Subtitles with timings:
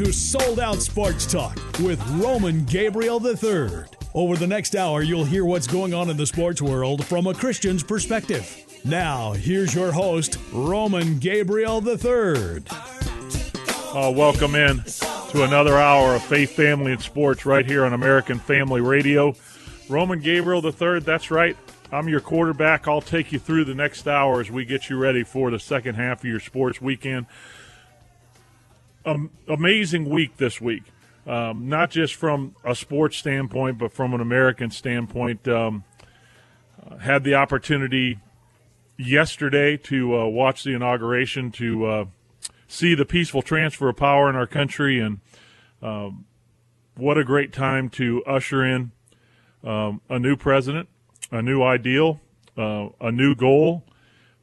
[0.00, 3.84] To Sold Out Sports Talk with Roman Gabriel III.
[4.14, 7.34] Over the next hour, you'll hear what's going on in the sports world from a
[7.34, 8.64] Christian's perspective.
[8.82, 12.62] Now, here's your host, Roman Gabriel III.
[13.92, 14.82] Uh, welcome in
[15.32, 19.34] to another hour of Faith, Family, and Sports right here on American Family Radio.
[19.90, 21.58] Roman Gabriel III, that's right.
[21.92, 22.88] I'm your quarterback.
[22.88, 25.96] I'll take you through the next hour as we get you ready for the second
[25.96, 27.26] half of your sports weekend
[29.04, 30.84] um, amazing week this week.
[31.26, 35.46] Um, not just from a sports standpoint, but from an American standpoint.
[35.46, 35.84] Um,
[36.84, 38.18] uh, had the opportunity
[38.96, 42.04] yesterday to uh, watch the inauguration, to uh,
[42.68, 45.20] see the peaceful transfer of power in our country, and
[45.82, 46.24] um,
[46.96, 48.92] what a great time to usher in
[49.64, 50.88] um, a new president,
[51.30, 52.20] a new ideal,
[52.56, 53.84] uh, a new goal.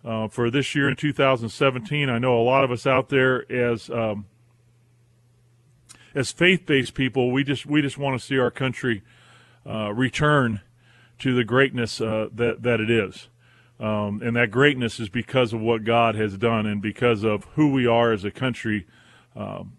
[0.05, 3.89] Uh, for this year in 2017, I know a lot of us out there as
[3.89, 4.25] um,
[6.15, 9.03] as faith-based people, we just we just want to see our country
[9.65, 10.61] uh, return
[11.19, 13.29] to the greatness uh, that that it is,
[13.79, 17.71] um, and that greatness is because of what God has done and because of who
[17.71, 18.85] we are as a country,
[19.35, 19.73] um,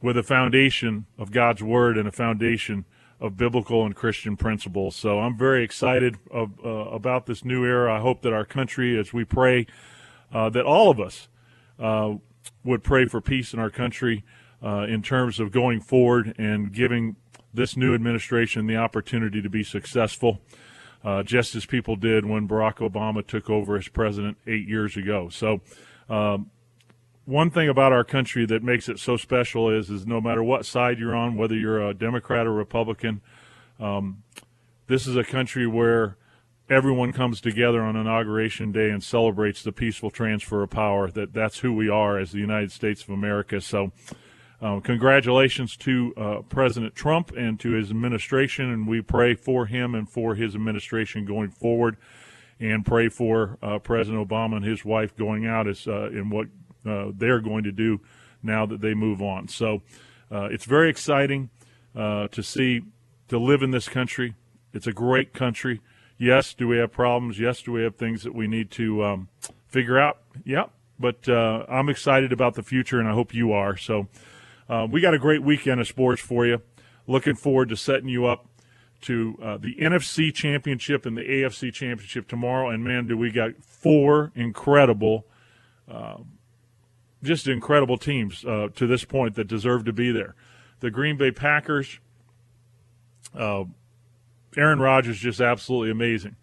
[0.00, 2.84] with a foundation of God's word and a foundation
[3.20, 4.96] of biblical and Christian principles.
[4.96, 7.94] So I'm very excited of, uh, about this new era.
[7.94, 9.68] I hope that our country, as we pray,
[10.32, 11.28] uh, that all of us
[11.78, 12.14] uh,
[12.64, 14.24] would pray for peace in our country
[14.62, 17.16] uh, in terms of going forward and giving
[17.52, 20.40] this new administration the opportunity to be successful,
[21.04, 25.28] uh, just as people did when Barack Obama took over as president eight years ago.
[25.28, 25.60] So,
[26.08, 26.50] um,
[27.24, 30.66] one thing about our country that makes it so special is, is no matter what
[30.66, 33.20] side you're on, whether you're a Democrat or Republican,
[33.78, 34.22] um,
[34.88, 36.16] this is a country where
[36.68, 41.10] everyone comes together on inauguration day and celebrates the peaceful transfer of power.
[41.10, 43.60] That that's who we are as the United States of America.
[43.60, 43.92] So
[44.62, 49.92] uh, congratulations to uh, President Trump and to his administration, and we pray for him
[49.92, 51.96] and for his administration going forward,
[52.60, 56.46] and pray for uh, President Obama and his wife going out as uh, in what
[56.86, 58.00] uh, they're going to do
[58.40, 59.48] now that they move on.
[59.48, 59.82] So
[60.30, 61.50] uh, it's very exciting
[61.96, 62.82] to see
[63.26, 64.36] to live in this country.
[64.72, 65.80] It's a great country.
[66.18, 67.40] Yes, do we have problems?
[67.40, 69.28] Yes, do we have things that we need to um,
[69.66, 70.18] figure out?
[70.44, 70.66] Yeah,
[71.00, 73.76] but I'm excited about the future, and I hope you are.
[73.76, 74.06] So.
[74.72, 76.62] Uh, we got a great weekend of sports for you.
[77.06, 78.46] Looking forward to setting you up
[79.02, 82.70] to uh, the NFC Championship and the AFC Championship tomorrow.
[82.70, 85.26] And man, do we got four incredible,
[85.90, 86.18] uh,
[87.22, 90.34] just incredible teams uh, to this point that deserve to be there.
[90.80, 91.98] The Green Bay Packers.
[93.38, 93.64] Uh,
[94.56, 96.36] Aaron Rodgers just absolutely amazing,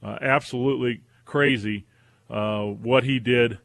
[0.00, 1.86] uh, absolutely crazy
[2.28, 3.58] what he did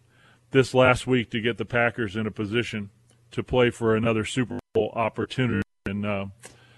[0.50, 2.90] this last week to get the Packers in a position
[3.31, 5.62] to play for another Super Bowl opportunity.
[5.85, 6.25] And uh,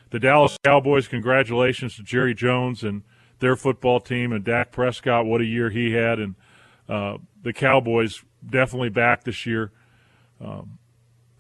[0.10, 3.04] the Dallas Cowboys, congratulations to Jerry Jones and
[3.40, 5.26] their football team and Dak Prescott.
[5.26, 6.36] What a year he had, and
[6.88, 9.72] uh, the Cowboys definitely back this year.
[10.40, 10.78] Um,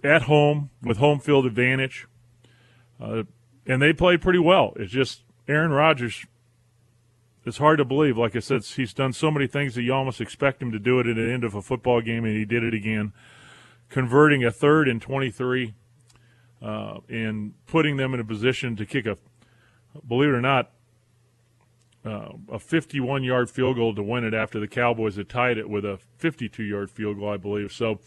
[0.03, 2.07] at home with home field advantage,
[2.99, 3.23] uh,
[3.65, 4.73] and they played pretty well.
[4.75, 6.25] It's just Aaron Rodgers.
[7.45, 8.17] It's hard to believe.
[8.17, 10.99] Like I said, he's done so many things that you almost expect him to do
[10.99, 13.13] it at the end of a football game, and he did it again
[13.91, 15.75] converting a third and 23
[16.61, 19.17] uh, and putting them in a position to kick a,
[20.07, 20.71] believe it or not,
[22.03, 25.69] uh, a 51 yard field goal to win it after the Cowboys had tied it
[25.69, 27.71] with a 52 yard field goal, I believe.
[27.71, 27.99] So,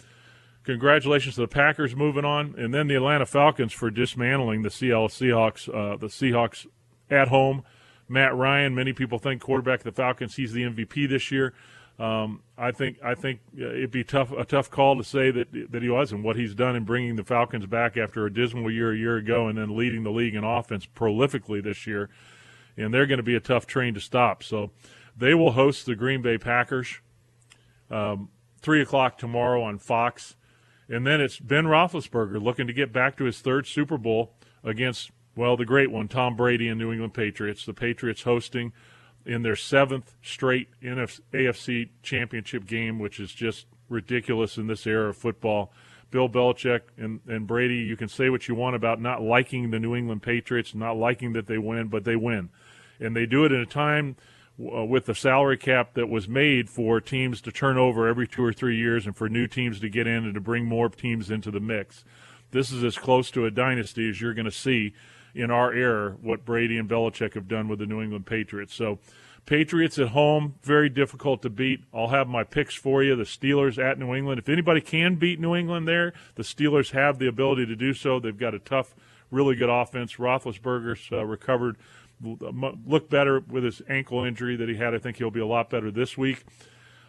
[0.64, 5.08] congratulations to the Packers moving on, and then the Atlanta Falcons for dismantling the Seattle
[5.08, 5.68] Seahawks.
[5.68, 6.66] Uh, the Seahawks
[7.10, 7.62] at home.
[8.08, 11.54] Matt Ryan, many people think quarterback of the Falcons, he's the MVP this year.
[11.98, 15.82] Um, I think I think it'd be tough a tough call to say that that
[15.82, 18.92] he was and what he's done in bringing the Falcons back after a dismal year
[18.92, 22.10] a year ago and then leading the league in offense prolifically this year,
[22.76, 24.42] and they're going to be a tough train to stop.
[24.42, 24.72] So
[25.16, 26.98] they will host the Green Bay Packers,
[27.92, 28.28] um,
[28.60, 30.34] three o'clock tomorrow on Fox,
[30.88, 35.12] and then it's Ben Roethlisberger looking to get back to his third Super Bowl against
[35.36, 37.64] well the great one Tom Brady and New England Patriots.
[37.64, 38.72] The Patriots hosting
[39.26, 45.16] in their seventh straight AFC championship game, which is just ridiculous in this era of
[45.16, 45.72] football.
[46.10, 49.80] Bill Belichick and, and Brady, you can say what you want about not liking the
[49.80, 52.50] New England Patriots, not liking that they win, but they win.
[53.00, 54.16] And they do it in a time
[54.60, 58.44] uh, with the salary cap that was made for teams to turn over every two
[58.44, 61.30] or three years and for new teams to get in and to bring more teams
[61.30, 62.04] into the mix.
[62.52, 64.94] This is as close to a dynasty as you're going to see
[65.34, 68.74] in our era what Brady and Belichick have done with the New England Patriots.
[68.74, 68.98] So,
[69.46, 71.84] Patriots at home, very difficult to beat.
[71.92, 73.14] I'll have my picks for you.
[73.14, 74.38] The Steelers at New England.
[74.38, 78.18] If anybody can beat New England there, the Steelers have the ability to do so.
[78.18, 78.94] They've got a tough,
[79.30, 80.14] really good offense.
[80.14, 81.76] Roethlisberger's uh, recovered,
[82.22, 84.94] looked better with his ankle injury that he had.
[84.94, 86.44] I think he'll be a lot better this week.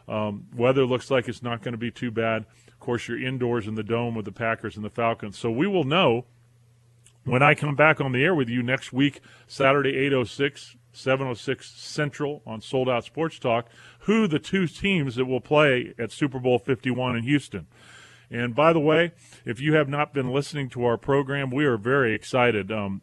[0.07, 2.45] Um, weather looks like it's not going to be too bad.
[2.67, 5.37] Of course, you're indoors in the dome with the Packers and the Falcons.
[5.37, 6.25] So we will know
[7.25, 12.41] when I come back on the air with you next week, Saturday, 806, 706 Central
[12.45, 13.67] on Sold Out Sports Talk,
[14.01, 17.67] who the two teams that will play at Super Bowl 51 in Houston.
[18.31, 19.11] And by the way,
[19.43, 22.71] if you have not been listening to our program, we are very excited.
[22.71, 23.01] Um,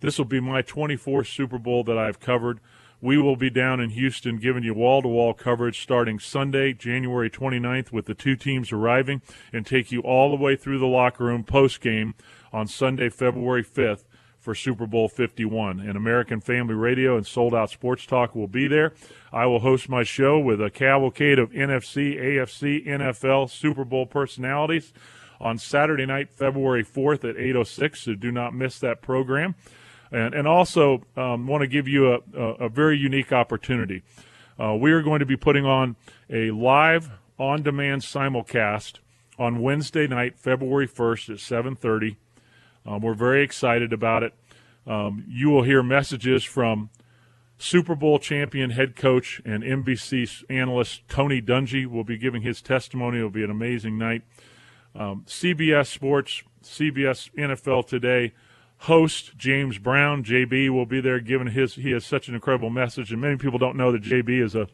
[0.00, 2.60] this will be my 24th Super Bowl that I've covered.
[3.02, 7.28] We will be down in Houston giving you wall to wall coverage starting Sunday, January
[7.28, 9.22] 29th, with the two teams arriving,
[9.52, 12.14] and take you all the way through the locker room post game
[12.52, 14.04] on Sunday, February 5th
[14.38, 15.80] for Super Bowl 51.
[15.80, 18.92] And American Family Radio and Sold Out Sports Talk will be there.
[19.32, 24.92] I will host my show with a cavalcade of NFC, AFC, NFL, Super Bowl personalities
[25.40, 29.56] on Saturday night, February 4th at 8.06, so do not miss that program.
[30.12, 34.02] And, and also um, want to give you a, a, a very unique opportunity.
[34.60, 35.96] Uh, we are going to be putting on
[36.30, 38.98] a live on-demand simulcast
[39.38, 42.18] on Wednesday night, February 1st at 730
[42.84, 44.34] um, we're very excited about it.
[44.86, 46.90] Um, you will hear messages from
[47.58, 53.20] Super Bowl champion head coach and NBC analyst Tony Dungy will be giving his testimony.
[53.20, 54.22] It will be an amazing night.
[54.94, 58.32] Um, CBS Sports, CBS NFL Today
[58.82, 61.74] host James Brown, JB, will be there giving his.
[61.74, 64.68] He has such an incredible message, and many people don't know that JB is a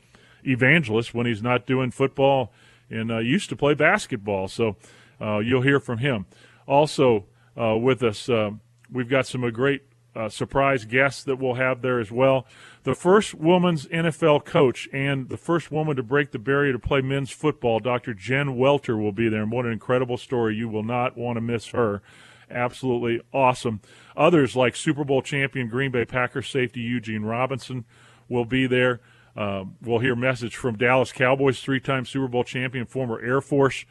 [0.45, 2.53] evangelist when he's not doing football
[2.91, 4.49] and uh, used to play basketball.
[4.49, 4.77] So
[5.21, 6.27] uh, you'll hear from him.
[6.67, 7.27] Also,
[7.59, 8.29] uh, with us.
[8.29, 8.53] Uh,
[8.91, 9.83] we've got some great
[10.15, 12.47] uh, surprise guests that we'll have there as well.
[12.85, 17.01] The first woman's NFL coach and the first woman to break the barrier to play
[17.01, 18.15] men's football, Dr.
[18.15, 19.43] Jen Welter, will be there.
[19.43, 20.57] And what an incredible story.
[20.57, 22.03] You will not want to miss her.
[22.51, 23.81] Absolutely awesome.
[24.17, 27.85] Others like Super Bowl champion Green Bay Packers safety Eugene Robinson
[28.29, 29.01] will be there.
[29.37, 33.41] Uh, we'll hear a message from Dallas Cowboys three time Super Bowl champion, former Air
[33.41, 33.85] Force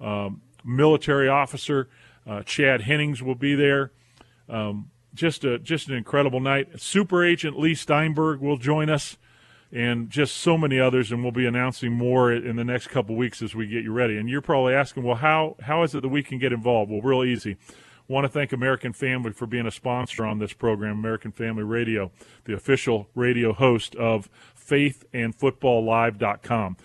[0.00, 1.88] um, military officer
[2.26, 3.92] uh, Chad Hennings will be there.
[4.48, 6.80] Um, just a just an incredible night.
[6.80, 9.16] Super Agent Leigh Steinberg will join us,
[9.70, 11.12] and just so many others.
[11.12, 14.16] And we'll be announcing more in the next couple weeks as we get you ready.
[14.16, 16.90] And you're probably asking, well, how how is it that we can get involved?
[16.90, 17.56] Well, real easy.
[18.06, 22.10] Want to thank American Family for being a sponsor on this program, American Family Radio,
[22.44, 26.76] the official radio host of faithandfootballlive.com.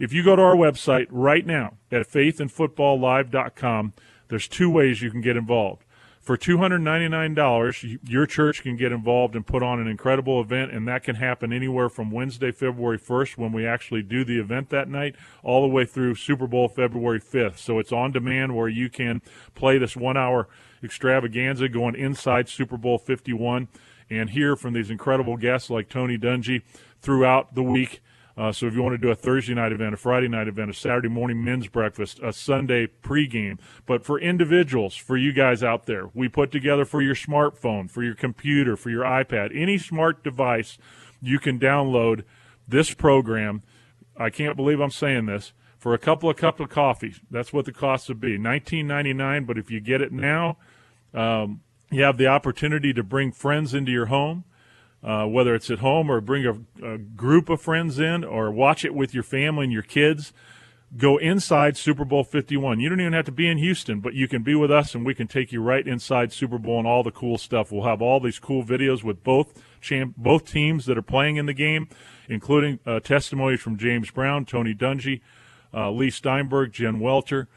[0.00, 3.92] If you go to our website right now at faithandfootballlive.com,
[4.28, 5.84] there's two ways you can get involved.
[6.24, 11.04] For $299, your church can get involved and put on an incredible event, and that
[11.04, 15.16] can happen anywhere from Wednesday, February 1st, when we actually do the event that night,
[15.42, 17.58] all the way through Super Bowl February 5th.
[17.58, 19.20] So it's on demand where you can
[19.54, 20.48] play this one hour
[20.82, 23.68] extravaganza going inside Super Bowl 51
[24.08, 26.62] and hear from these incredible guests like Tony Dungy
[27.02, 28.00] throughout the week
[28.36, 30.70] uh, so if you want to do a Thursday night event, a Friday night event,
[30.70, 35.86] a Saturday morning men's breakfast, a Sunday pregame, but for individuals, for you guys out
[35.86, 40.24] there, we put together for your smartphone, for your computer, for your iPad, any smart
[40.24, 40.78] device,
[41.22, 42.24] you can download
[42.66, 43.62] this program.
[44.16, 47.14] I can't believe I'm saying this for a couple of cups of coffee.
[47.30, 49.46] That's what the cost would be, 19.99.
[49.46, 50.56] But if you get it now,
[51.12, 51.60] um,
[51.90, 54.44] you have the opportunity to bring friends into your home
[55.04, 58.84] uh, whether it's at home or bring a, a, group of friends in or watch
[58.84, 60.32] it with your family and your kids.
[60.96, 62.80] Go inside Super Bowl 51.
[62.80, 65.04] You don't even have to be in Houston, but you can be with us and
[65.04, 67.70] we can take you right inside Super Bowl and all the cool stuff.
[67.70, 71.46] We'll have all these cool videos with both champ- both teams that are playing in
[71.46, 71.88] the game,
[72.28, 75.20] including uh, testimonies from James Brown, Tony Dungy,
[75.74, 77.48] uh, Leigh Steinberg, Jen Welter.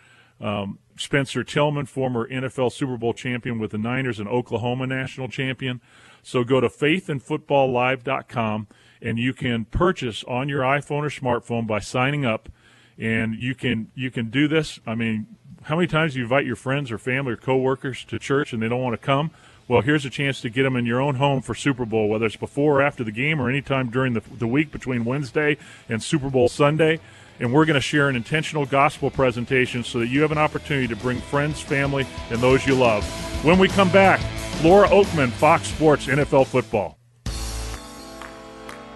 [0.42, 5.82] Um, Spencer Tillman, former NFL Super Bowl champion with the Niners and Oklahoma national champion.
[6.24, 8.68] So go to faithandfootballlive.com
[9.02, 12.50] and you can purchase on your iPhone or smartphone by signing up.
[12.98, 14.80] And you can you can do this.
[14.88, 15.28] I mean,
[15.64, 18.62] how many times do you invite your friends or family or coworkers to church and
[18.62, 19.32] they don't want to come?
[19.68, 22.26] Well, here's a chance to get them in your own home for Super Bowl, whether
[22.26, 25.58] it's before or after the game or anytime during the, the week between Wednesday
[25.90, 27.02] and Super Bowl Sunday.
[27.40, 30.88] And we're going to share an intentional gospel presentation so that you have an opportunity
[30.88, 33.06] to bring friends, family, and those you love.
[33.44, 34.20] When we come back,
[34.64, 36.98] Laura Okmin, Fox Sports NFL Football.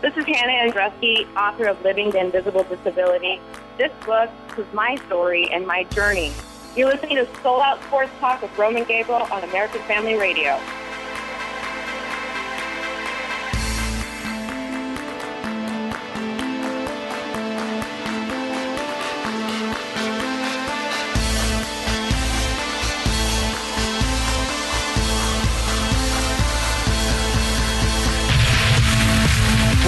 [0.02, 3.40] This is Hannah Andreski, author of Living the Invisible Disability.
[3.78, 6.32] This book is my story and my journey.
[6.76, 10.60] You're listening to Sold Out Sports Talk with Roman Gabriel on American Family Radio.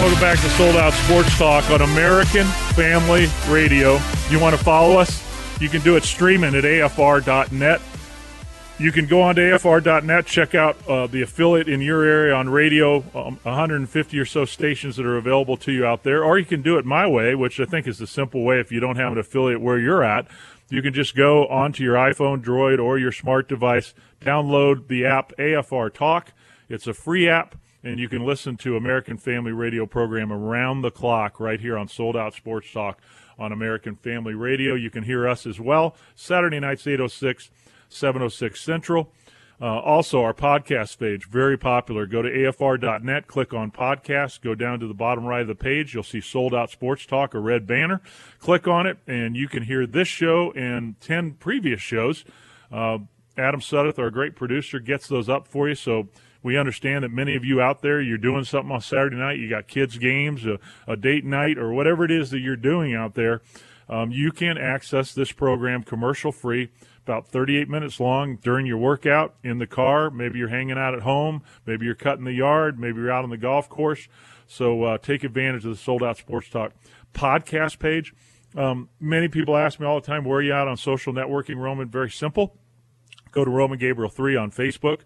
[0.03, 2.43] Welcome back to Sold Out Sports Talk on American
[2.75, 4.01] Family Radio.
[4.29, 5.23] You want to follow us?
[5.61, 7.81] You can do it streaming at afr.net.
[8.77, 12.49] You can go on to afr.net, check out uh, the affiliate in your area on
[12.49, 16.43] radio, um, 150 or so stations that are available to you out there, or you
[16.43, 18.97] can do it my way, which I think is the simple way if you don't
[18.97, 20.27] have an affiliate where you're at.
[20.67, 25.31] You can just go onto your iPhone, Droid, or your smart device, download the app
[25.39, 26.33] AFR Talk.
[26.67, 30.91] It's a free app, and you can listen to American Family Radio program around the
[30.91, 32.99] clock right here on Sold Out Sports Talk
[33.37, 34.73] on American Family Radio.
[34.75, 37.51] You can hear us as well Saturday nights 806,
[37.89, 39.11] 706 Central.
[39.61, 42.05] Uh, also, our podcast page, very popular.
[42.05, 45.93] Go to afr.net, click on podcast, go down to the bottom right of the page.
[45.93, 48.01] You'll see Sold Out Sports Talk, a red banner.
[48.39, 52.25] Click on it, and you can hear this show and 10 previous shows.
[52.71, 52.99] Uh,
[53.37, 55.75] Adam Suddeth, our great producer, gets those up for you.
[55.75, 56.09] So
[56.43, 59.39] we understand that many of you out there, you're doing something on Saturday night.
[59.39, 62.93] You got kids' games, a, a date night, or whatever it is that you're doing
[62.93, 63.41] out there.
[63.89, 66.69] Um, you can access this program commercial free,
[67.03, 70.09] about 38 minutes long during your workout in the car.
[70.09, 71.43] Maybe you're hanging out at home.
[71.65, 72.79] Maybe you're cutting the yard.
[72.79, 74.07] Maybe you're out on the golf course.
[74.47, 76.73] So uh, take advantage of the Sold Out Sports Talk
[77.13, 78.13] podcast page.
[78.55, 81.57] Um, many people ask me all the time, where are you at on social networking,
[81.57, 81.89] Roman?
[81.89, 82.55] Very simple.
[83.31, 84.99] Go to Roman Gabriel 3 on Facebook,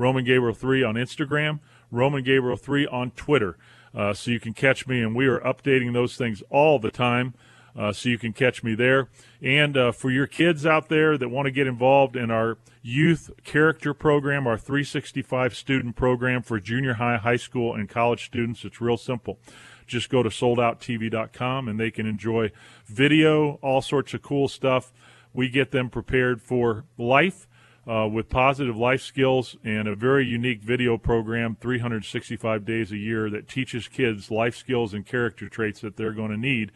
[0.00, 3.58] Roman Gabriel 3 on Instagram, Roman Gabriel 3 on Twitter.
[3.94, 7.34] Uh, so you can catch me, and we are updating those things all the time.
[7.76, 9.08] Uh, so you can catch me there.
[9.40, 13.30] And uh, for your kids out there that want to get involved in our youth
[13.44, 18.80] character program, our 365 student program for junior high, high school, and college students, it's
[18.80, 19.38] real simple.
[19.86, 22.50] Just go to soldouttv.com and they can enjoy
[22.86, 24.92] video, all sorts of cool stuff.
[25.32, 27.46] We get them prepared for life.
[27.88, 33.30] Uh, with positive life skills and a very unique video program 365 days a year
[33.30, 36.70] that teaches kids life skills and character traits that they're going to need.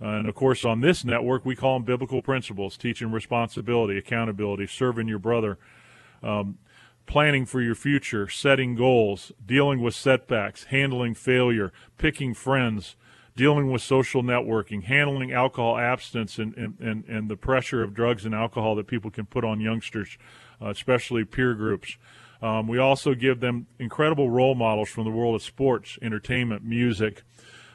[0.00, 4.66] Uh, and of course, on this network, we call them biblical principles teaching responsibility, accountability,
[4.66, 5.58] serving your brother,
[6.22, 6.58] um,
[7.06, 12.96] planning for your future, setting goals, dealing with setbacks, handling failure, picking friends,
[13.36, 18.24] dealing with social networking, handling alcohol abstinence and, and, and, and the pressure of drugs
[18.24, 20.16] and alcohol that people can put on youngsters,
[20.62, 21.96] uh, especially peer groups.
[22.40, 27.22] Um, we also give them incredible role models from the world of sports, entertainment, music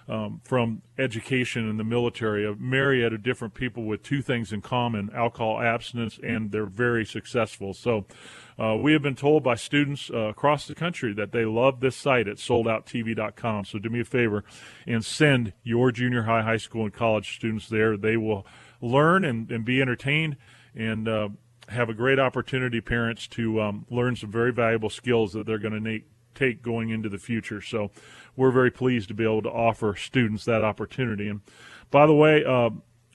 [0.10, 4.60] um, from education and the military, a myriad of different people with two things in
[4.60, 7.74] common alcohol abstinence, and they're very successful.
[7.74, 8.06] So,
[8.58, 11.96] uh, we have been told by students uh, across the country that they love this
[11.96, 13.66] site at soldouttv.com.
[13.66, 14.44] So, do me a favor
[14.88, 17.96] and send your junior high, high school, and college students there.
[17.96, 18.48] They will
[18.82, 20.38] learn and, and be entertained
[20.76, 21.30] and uh,
[21.68, 25.84] have a great opportunity, parents, to um, learn some very valuable skills that they're going
[25.84, 26.02] to
[26.34, 27.62] take going into the future.
[27.62, 27.92] So,
[28.36, 31.28] we're very pleased to be able to offer students that opportunity.
[31.28, 31.42] And
[31.92, 32.70] by the way, uh,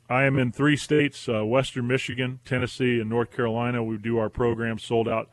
[0.09, 3.83] I am in three states uh, Western Michigan, Tennessee, and North Carolina.
[3.83, 5.31] We do our program sold out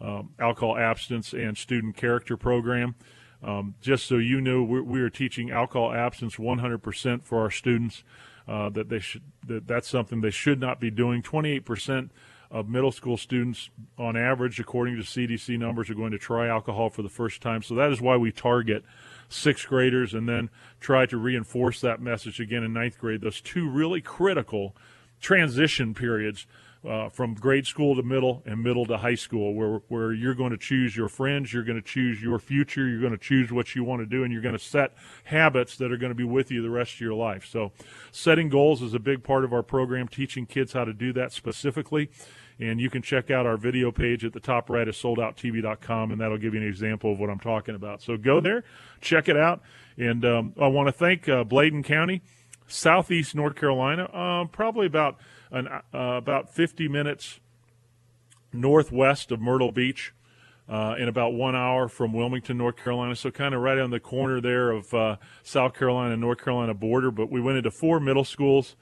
[0.00, 2.94] um, alcohol abstinence and student character program.
[3.42, 8.04] Um, just so you know, we're, we are teaching alcohol abstinence 100% for our students.
[8.46, 11.22] Uh, that they should that that's something they should not be doing.
[11.22, 12.10] 28%
[12.50, 16.90] of middle school students, on average, according to CDC numbers, are going to try alcohol
[16.90, 17.62] for the first time.
[17.62, 18.84] So that is why we target
[19.32, 23.20] sixth graders and then try to reinforce that message again in ninth grade.
[23.20, 24.76] Those two really critical
[25.20, 26.46] transition periods
[26.88, 30.50] uh, from grade school to middle and middle to high school, where where you're going
[30.50, 33.74] to choose your friends, you're going to choose your future, you're going to choose what
[33.74, 36.24] you want to do, and you're going to set habits that are going to be
[36.24, 37.46] with you the rest of your life.
[37.46, 37.70] So,
[38.10, 41.32] setting goals is a big part of our program, teaching kids how to do that
[41.32, 42.10] specifically.
[42.62, 46.20] And you can check out our video page at the top right of soldouttv.com, and
[46.20, 48.02] that'll give you an example of what I'm talking about.
[48.02, 48.62] So go there,
[49.00, 49.62] check it out.
[49.96, 52.22] And um, I want to thank uh, Bladen County,
[52.68, 55.16] southeast North Carolina, uh, probably about
[55.50, 57.40] an, uh, about 50 minutes
[58.52, 60.14] northwest of Myrtle Beach.
[60.68, 63.16] Uh, in about one hour from Wilmington, North Carolina.
[63.16, 66.72] So, kind of right on the corner there of uh, South Carolina and North Carolina
[66.72, 67.10] border.
[67.10, 68.76] But we went into four middle schools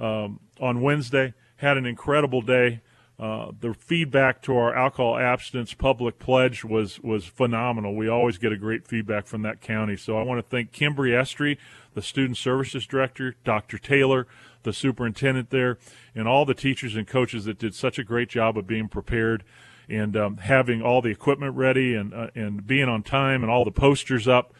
[0.00, 2.80] um, on Wednesday, had an incredible day.
[3.20, 7.94] Uh, the feedback to our alcohol abstinence public pledge was was phenomenal.
[7.94, 9.98] We always get a great feedback from that county.
[9.98, 11.58] So I want to thank Kimberly Estrie,
[11.92, 13.76] the student services director, Dr.
[13.76, 14.26] Taylor,
[14.62, 15.76] the superintendent there,
[16.14, 19.44] and all the teachers and coaches that did such a great job of being prepared
[19.86, 23.66] and um, having all the equipment ready and uh, and being on time and all
[23.66, 24.54] the posters up.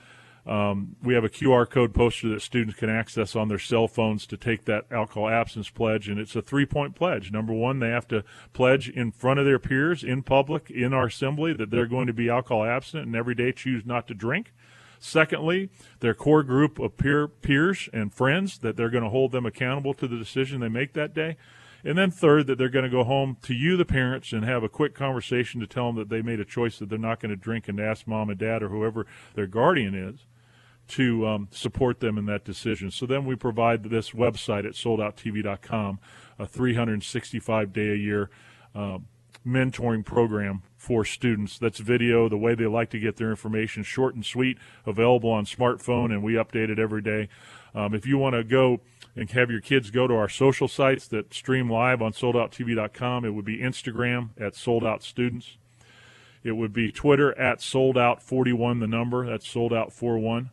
[0.46, 4.26] Um, we have a QR code poster that students can access on their cell phones
[4.26, 7.30] to take that alcohol absence pledge, and it's a three point pledge.
[7.30, 11.06] Number one, they have to pledge in front of their peers in public in our
[11.06, 14.52] assembly that they're going to be alcohol abstinent and every day choose not to drink.
[14.98, 15.70] Secondly,
[16.00, 19.94] their core group of peer, peers and friends that they're going to hold them accountable
[19.94, 21.36] to the decision they make that day.
[21.82, 24.62] And then third, that they're going to go home to you, the parents, and have
[24.62, 27.30] a quick conversation to tell them that they made a choice that they're not going
[27.30, 30.26] to drink and ask mom and dad or whoever their guardian is
[30.90, 32.90] to um, support them in that decision.
[32.90, 35.98] So then we provide this website at soldouttv.com,
[36.38, 38.30] a 365 day a year
[38.74, 38.98] uh,
[39.46, 41.58] mentoring program for students.
[41.58, 45.44] That's video, the way they like to get their information, short and sweet, available on
[45.44, 47.28] smartphone, and we update it every day.
[47.74, 48.80] Um, if you want to go
[49.14, 53.30] and have your kids go to our social sites that stream live on soldouttv.com, it
[53.30, 55.56] would be Instagram at soldoutstudents.
[56.42, 60.50] It would be Twitter at soldout41, the number, that's soldout41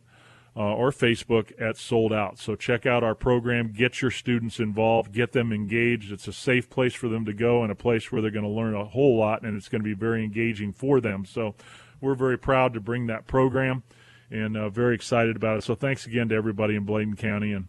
[0.58, 2.40] uh, or Facebook at Sold Out.
[2.40, 6.10] So check out our program, get your students involved, get them engaged.
[6.10, 8.50] It's a safe place for them to go and a place where they're going to
[8.50, 11.24] learn a whole lot, and it's going to be very engaging for them.
[11.24, 11.54] So
[12.00, 13.84] we're very proud to bring that program
[14.32, 15.62] and uh, very excited about it.
[15.62, 17.68] So thanks again to everybody in Bladen County, and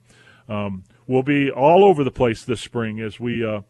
[0.49, 3.45] um, we'll be all over the place this spring as we.
[3.45, 3.61] Uh,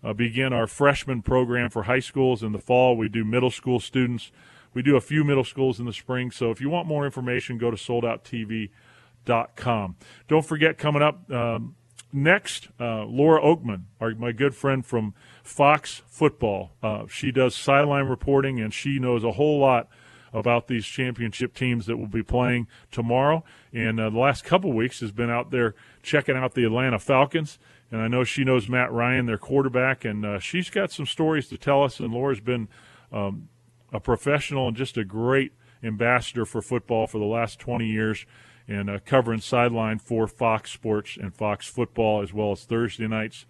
[0.00, 2.96] uh, begin our freshman program for high schools in the fall.
[2.96, 4.30] We do middle school students
[4.78, 6.30] we do a few middle schools in the spring.
[6.30, 9.96] So if you want more information, go to soldouttv.com.
[10.28, 11.74] Don't forget, coming up um,
[12.12, 16.70] next, uh, Laura Okmin, our, my good friend from Fox Football.
[16.80, 19.88] Uh, she does sideline reporting, and she knows a whole lot
[20.32, 23.42] about these championship teams that will be playing tomorrow.
[23.72, 27.58] And uh, the last couple weeks has been out there checking out the Atlanta Falcons.
[27.90, 31.48] And I know she knows Matt Ryan, their quarterback, and uh, she's got some stories
[31.48, 31.98] to tell us.
[31.98, 32.68] And Laura's been
[33.10, 33.48] um,
[33.92, 38.26] a professional and just a great ambassador for football for the last 20 years
[38.66, 43.46] and uh, covering sideline for Fox Sports and Fox Football as well as Thursday nights.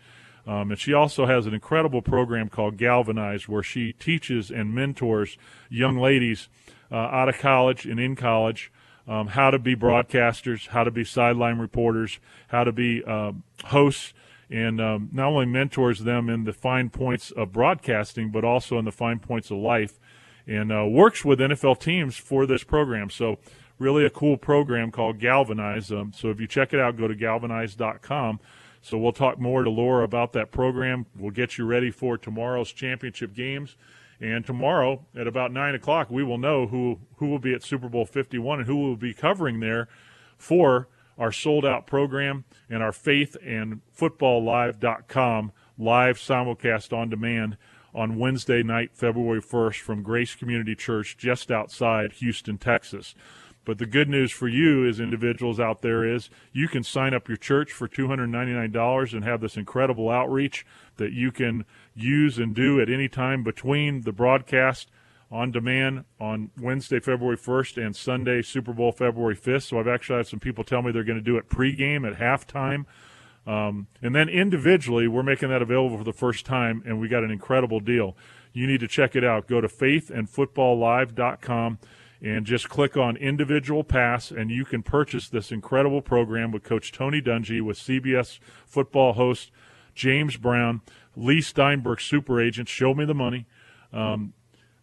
[0.47, 5.37] Um, and she also has an incredible program called Galvanize where she teaches and mentors
[5.69, 6.49] young ladies
[6.91, 8.71] uh, out of college and in college
[9.09, 13.33] um, how to be broadcasters, how to be sideline reporters, how to be uh,
[13.65, 14.13] hosts,
[14.51, 18.85] and um, not only mentors them in the fine points of broadcasting, but also in
[18.85, 19.99] the fine points of life
[20.49, 23.11] and uh, works with NFL teams for this program.
[23.11, 23.39] So,
[23.79, 25.93] really a cool program called Galvanize.
[25.93, 28.41] Um, so, if you check it out, go to galvanize.com.
[28.81, 31.07] So, we'll talk more to Laura about that program.
[31.17, 33.77] We'll get you ready for tomorrow's championship games.
[34.21, 37.89] And tomorrow at about 9 o'clock, we will know who, who will be at Super
[37.89, 39.87] Bowl 51 and who will be covering there
[40.37, 47.57] for our sold out program and our faith and footballlive.com live simulcast on demand
[47.95, 53.15] on Wednesday night, February 1st, from Grace Community Church just outside Houston, Texas.
[53.65, 57.29] But the good news for you as individuals out there is you can sign up
[57.29, 60.65] your church for $299 and have this incredible outreach
[60.97, 64.91] that you can use and do at any time between the broadcast
[65.31, 69.65] on demand on Wednesday, February 1st and Sunday, Super Bowl, February 5th.
[69.65, 72.19] So I've actually had some people tell me they're going to do it pregame at
[72.19, 72.87] halftime
[73.49, 77.25] um, and then individually, we're making that available for the first time, and we got
[77.25, 78.15] an incredible deal.
[78.53, 79.47] You need to check it out.
[79.47, 81.79] Go to faithandfootballlive.com
[82.21, 86.93] and just click on individual pass, and you can purchase this incredible program with Coach
[86.93, 89.51] Tony Dungy, with CBS football host
[89.95, 90.83] James Brown,
[91.17, 93.47] Leigh Steinberg, super agent, show me the money,
[93.95, 94.35] um,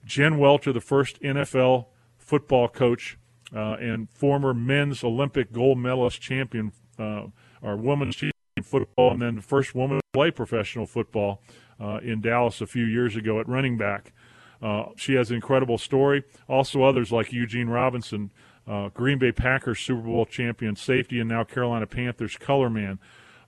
[0.05, 1.85] Jen Welter, the first NFL
[2.17, 3.19] football coach
[3.55, 7.27] uh, and former men's Olympic gold medalist champion, uh,
[7.61, 8.15] our women's
[8.63, 11.41] football, and then the first woman to play professional football
[11.79, 14.13] uh, in Dallas a few years ago at running back.
[14.61, 16.23] Uh, she has an incredible story.
[16.47, 18.31] Also, others like Eugene Robinson,
[18.65, 22.97] uh, Green Bay Packers Super Bowl champion safety, and now Carolina Panthers color man.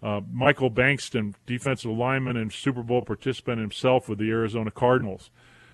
[0.04, 5.32] Uh, Michael Bankston, defensive lineman and Super Bowl participant himself with the Arizona Cardinals.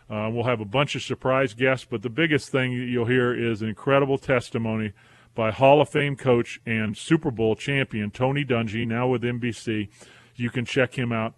[0.09, 3.61] Uh, we'll have a bunch of surprise guests, but the biggest thing you'll hear is
[3.61, 4.93] an incredible testimony
[5.35, 9.89] by Hall of Fame coach and Super Bowl champion Tony Dungy, now with NBC.
[10.35, 11.33] You can check him out.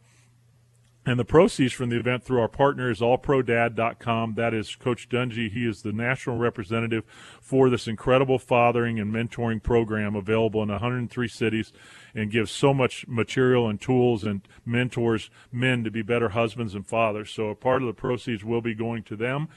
[1.08, 4.34] And the proceeds from the event through our partner is allprodad.com.
[4.34, 5.52] That is Coach Dungy.
[5.52, 7.04] He is the national representative
[7.40, 11.72] for this incredible fathering and mentoring program available in 103 cities
[12.16, 16.88] and gives so much material and tools and mentors men to be better husbands and
[16.88, 17.30] fathers.
[17.30, 19.48] So a part of the proceeds will be going to them.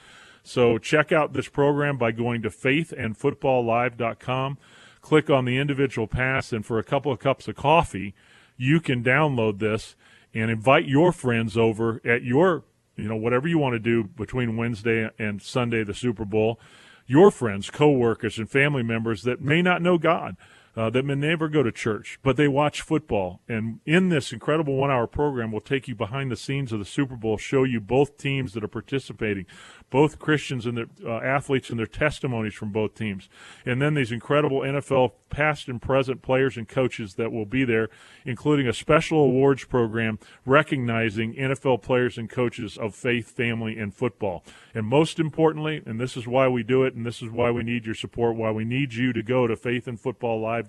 [0.43, 4.57] So check out this program by going to faithandfootballlive.com.
[5.01, 8.13] Click on the individual pass, and for a couple of cups of coffee,
[8.57, 9.95] you can download this
[10.33, 12.63] and invite your friends over at your,
[12.95, 16.59] you know, whatever you want to do between Wednesday and Sunday, the Super Bowl.
[17.07, 20.35] Your friends, coworkers, and family members that may not know God.
[20.79, 23.41] Uh, that may never go to church, but they watch football.
[23.49, 26.85] And in this incredible one hour program, we'll take you behind the scenes of the
[26.85, 29.45] Super Bowl, show you both teams that are participating,
[29.89, 33.27] both Christians and their uh, athletes and their testimonies from both teams.
[33.65, 37.89] And then these incredible NFL past and present players and coaches that will be there,
[38.25, 44.45] including a special awards program recognizing NFL players and coaches of faith, family, and football.
[44.73, 47.63] And most importantly, and this is why we do it, and this is why we
[47.63, 50.68] need your support, why we need you to go to faithandfootballlive.com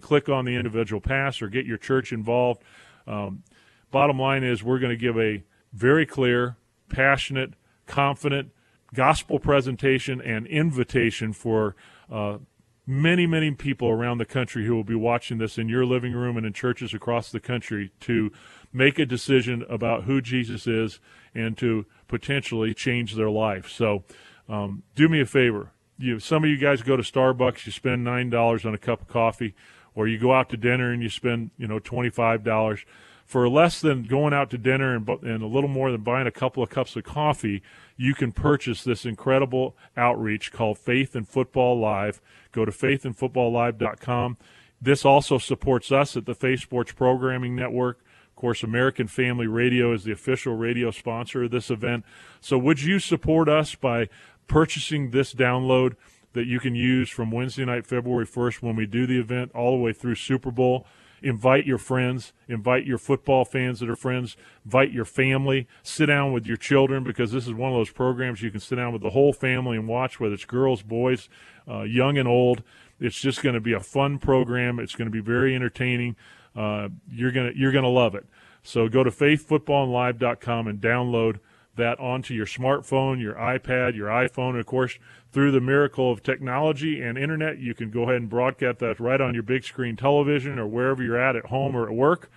[0.00, 2.62] click on the individual pass or get your church involved.
[3.06, 3.42] Um,
[3.90, 6.56] bottom line is, we're going to give a very clear,
[6.88, 7.54] passionate,
[7.86, 8.50] confident
[8.94, 11.76] gospel presentation and invitation for
[12.10, 12.38] uh,
[12.86, 16.36] many, many people around the country who will be watching this in your living room
[16.36, 18.32] and in churches across the country to
[18.72, 20.98] make a decision about who Jesus is
[21.34, 23.68] and to potentially change their life.
[23.70, 24.04] So,
[24.48, 25.70] um, do me a favor.
[26.00, 29.02] You, some of you guys go to Starbucks, you spend nine dollars on a cup
[29.02, 29.54] of coffee,
[29.94, 32.84] or you go out to dinner and you spend you know twenty five dollars.
[33.26, 36.32] For less than going out to dinner and, and a little more than buying a
[36.32, 37.62] couple of cups of coffee,
[37.96, 42.20] you can purchase this incredible outreach called Faith and Football Live.
[42.50, 44.36] Go to faithandfootballlive.com.
[44.82, 49.92] This also supports us at the Faith Sports Programming Network Of course, American Family Radio
[49.92, 52.04] is the official radio sponsor of this event.
[52.40, 54.08] So, would you support us by
[54.50, 55.94] purchasing this download
[56.32, 59.70] that you can use from Wednesday night, February 1st, when we do the event, all
[59.76, 60.86] the way through Super Bowl?
[61.22, 66.32] Invite your friends, invite your football fans that are friends, invite your family, sit down
[66.32, 69.02] with your children because this is one of those programs you can sit down with
[69.02, 71.28] the whole family and watch, whether it's girls, boys,
[71.68, 72.62] uh, young and old.
[72.98, 74.80] It's just going to be a fun program.
[74.80, 76.16] It's going to be very entertaining.
[76.56, 78.26] Uh, you're gonna you're gonna love it.
[78.64, 81.38] So go to faithfootballlive.com and download
[81.80, 84.98] that onto your smartphone, your iPad, your iPhone, and of course
[85.32, 89.20] through the miracle of technology and internet, you can go ahead and broadcast that right
[89.20, 92.30] on your big screen television or wherever you're at at home or at work.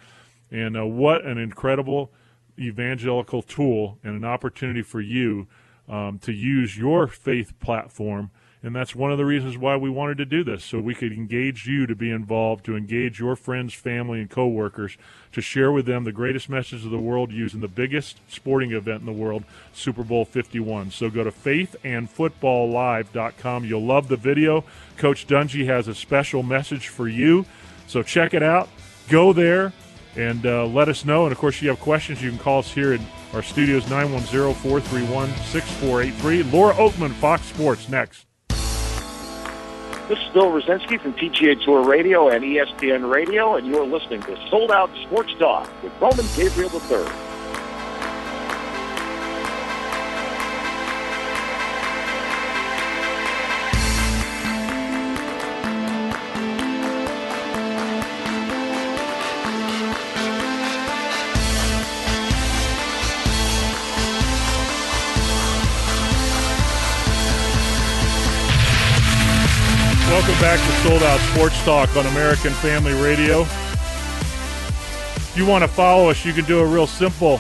[0.52, 2.12] And uh, what an incredible
[2.60, 5.48] evangelical tool and an opportunity for you
[5.90, 8.30] um, to use your faith platform
[8.64, 11.12] and that's one of the reasons why we wanted to do this, so we could
[11.12, 14.96] engage you to be involved, to engage your friends, family, and coworkers,
[15.34, 19.02] to share with them the greatest message of the world using the biggest sporting event
[19.02, 20.92] in the world, Super Bowl 51.
[20.92, 23.66] So go to faithandfootballlive.com.
[23.66, 24.64] You'll love the video.
[24.98, 27.46] Coach Dungy has a special message for you.
[27.88, 28.70] So check it out.
[29.10, 29.74] Go there
[30.16, 31.26] and uh, let us know.
[31.26, 33.90] And of course, if you have questions, you can call us here in our studios
[33.90, 36.44] 910 431 6483.
[36.44, 38.26] Laura Okmin, Fox Sports, next.
[40.10, 44.38] This is Bill Rosinski from PGA Tour Radio and ESPN Radio, and you're listening to
[44.50, 47.33] Sold Out Sports Talk with Roman Gabriel III.
[71.32, 73.42] Sports Talk on American Family Radio.
[73.42, 77.40] If you want to follow us, you can do a real simple.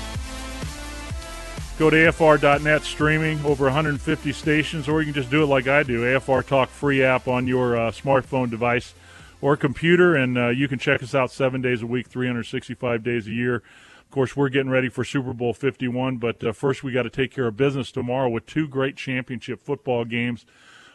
[1.77, 5.83] Go to AFR.net streaming over 150 stations, or you can just do it like I
[5.83, 8.93] do, AFR Talk free app on your uh, smartphone device
[9.41, 13.27] or computer, and uh, you can check us out seven days a week, 365 days
[13.27, 13.55] a year.
[13.55, 17.09] Of course, we're getting ready for Super Bowl 51, but uh, first we got to
[17.09, 20.45] take care of business tomorrow with two great championship football games.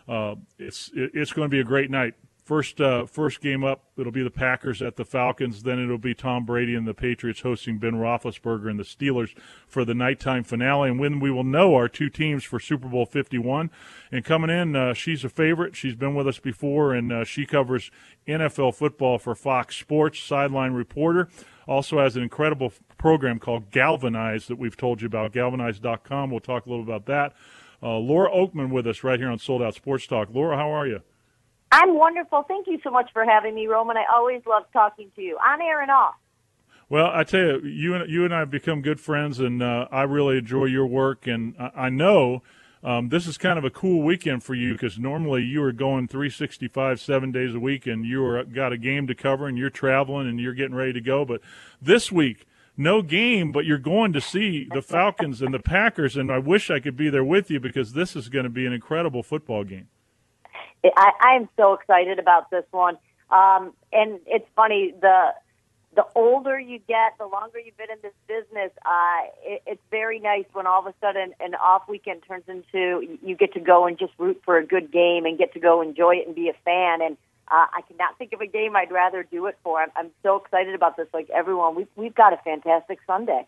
[0.09, 2.15] Uh, it's it's going to be a great night.
[2.49, 5.65] First uh, first game up, it'll be the Packers at the Falcons.
[5.65, 9.85] Then it'll be Tom Brady and the Patriots hosting Ben Roethlisberger and the Steelers for
[9.85, 10.89] the nighttime finale.
[10.89, 13.71] And when we will know our two teams for Super Bowl 51.
[14.11, 15.77] And coming in, uh, she's a favorite.
[15.77, 17.91] She's been with us before, and uh, she covers
[18.27, 21.29] NFL football for Fox Sports, sideline reporter.
[21.67, 25.35] Also has an incredible program called Galvanize that we've told you about.
[25.35, 26.31] Galvanize.com.
[26.31, 27.35] We'll talk a little about that.
[27.83, 30.31] Uh, Laura Okmin with us right here on Sold Out Sports Talk.
[30.33, 31.03] Laura, how are you?
[31.71, 32.45] I'm wonderful.
[32.49, 33.97] Thank you so much for having me, Roman.
[33.97, 36.15] I always love talking to you, on air and off.
[36.91, 39.89] Well, I tell you, you and you and I have become good friends, and uh,
[39.91, 41.27] I really enjoy your work.
[41.27, 42.43] And I, I know
[42.83, 46.09] um, this is kind of a cool weekend for you because normally you are going
[46.09, 49.69] 365 seven days a week, and you are got a game to cover, and you're
[49.69, 51.27] traveling, and you're getting ready to go.
[51.27, 51.43] But
[51.83, 56.33] this week, no game, but you're going to see the Falcons and the Packers, and
[56.33, 58.73] I wish I could be there with you because this is going to be an
[58.73, 59.89] incredible football game.
[60.85, 62.99] I, I'm so excited about this one,
[63.31, 65.35] um, and it's funny the
[65.95, 70.21] the older you get, the longer you've been in this business, uh, it, it's very
[70.21, 73.87] nice when all of a sudden an off weekend turns into you get to go
[73.87, 76.49] and just root for a good game and get to go enjoy it and be
[76.49, 77.03] a fan.
[77.03, 77.17] And
[77.49, 79.81] uh, I cannot think of a game I'd rather do it for.
[79.81, 81.09] I'm, I'm so excited about this.
[81.13, 83.47] Like everyone, we've we've got a fantastic Sunday.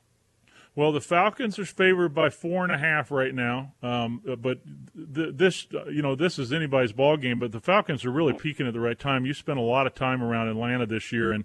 [0.77, 4.61] Well, the Falcons are favored by four and a half right now, um, but
[5.15, 7.39] th- this, you know, this is anybody's ball game.
[7.41, 9.27] But the Falcons are really peaking at the right time.
[9.27, 11.45] You spent a lot of time around Atlanta this year, and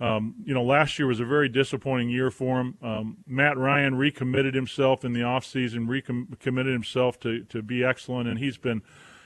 [0.00, 2.76] um, you know, last year was a very disappointing year for him.
[2.82, 8.38] Um, Matt Ryan recommitted himself in the offseason, recommitted himself to to be excellent, and
[8.38, 8.82] he's been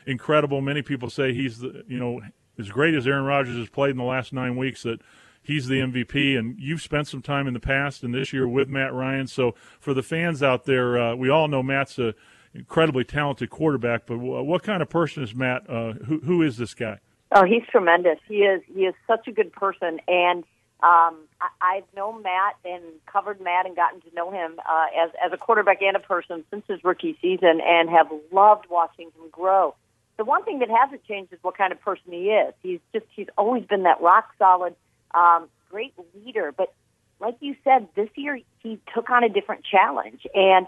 [0.07, 0.61] incredible.
[0.61, 2.20] Many people say he's the, you know,
[2.59, 5.00] as great as Aaron Rodgers has played in the last nine weeks that
[5.42, 6.38] he's the MVP.
[6.38, 9.26] And you've spent some time in the past and this year with Matt Ryan.
[9.26, 12.14] So for the fans out there, uh, we all know Matt's a
[12.55, 14.07] incredibly talented quarterback.
[14.07, 15.68] But what kind of person is Matt?
[15.68, 16.98] Uh, who who is this guy?
[17.35, 18.18] Oh, he's tremendous.
[18.28, 20.44] He is he is such a good person, and
[20.83, 25.11] um, I, I've known Matt and covered Matt and gotten to know him uh, as
[25.24, 29.31] as a quarterback and a person since his rookie season, and have loved watching him
[29.31, 29.74] grow.
[30.18, 32.55] The one thing that hasn't changed is what kind of person he is.
[32.62, 34.74] He's just he's always been that rock solid
[35.14, 36.53] um, great leader.
[36.57, 36.72] But
[37.20, 40.27] like you said, this year he took on a different challenge.
[40.35, 40.66] And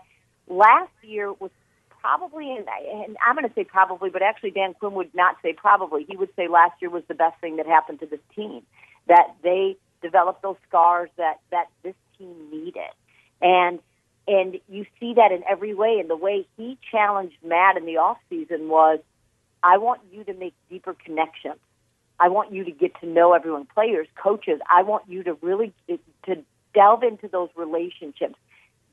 [0.48, 1.50] last year was
[2.00, 6.04] probably, and I'm going to say probably, but actually Dan Quinn would not say probably.
[6.08, 8.62] He would say last year was the best thing that happened to this team,
[9.08, 12.92] that they developed those scars that, that this team needed.
[13.40, 13.80] And
[14.26, 15.98] and you see that in every way.
[16.00, 19.00] And the way he challenged Matt in the off season was,
[19.62, 21.60] I want you to make deeper connections.
[22.20, 24.60] I want you to get to know everyone, players, coaches.
[24.70, 28.36] I want you to really to delve into those relationships.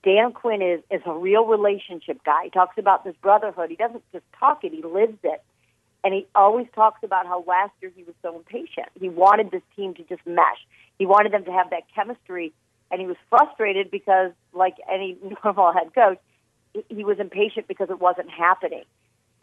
[0.03, 2.45] Dan Quinn is is a real relationship guy.
[2.45, 3.69] He talks about this brotherhood.
[3.69, 5.43] He doesn't just talk it; he lives it.
[6.03, 8.87] And he always talks about how last year he was so impatient.
[8.99, 10.65] He wanted this team to just mesh.
[10.97, 12.53] He wanted them to have that chemistry,
[12.89, 16.17] and he was frustrated because, like any normal head coach,
[16.89, 18.83] he was impatient because it wasn't happening.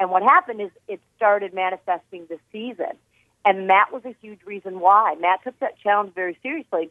[0.00, 2.96] And what happened is it started manifesting this season.
[3.44, 5.14] And Matt was a huge reason why.
[5.20, 6.90] Matt took that challenge very seriously.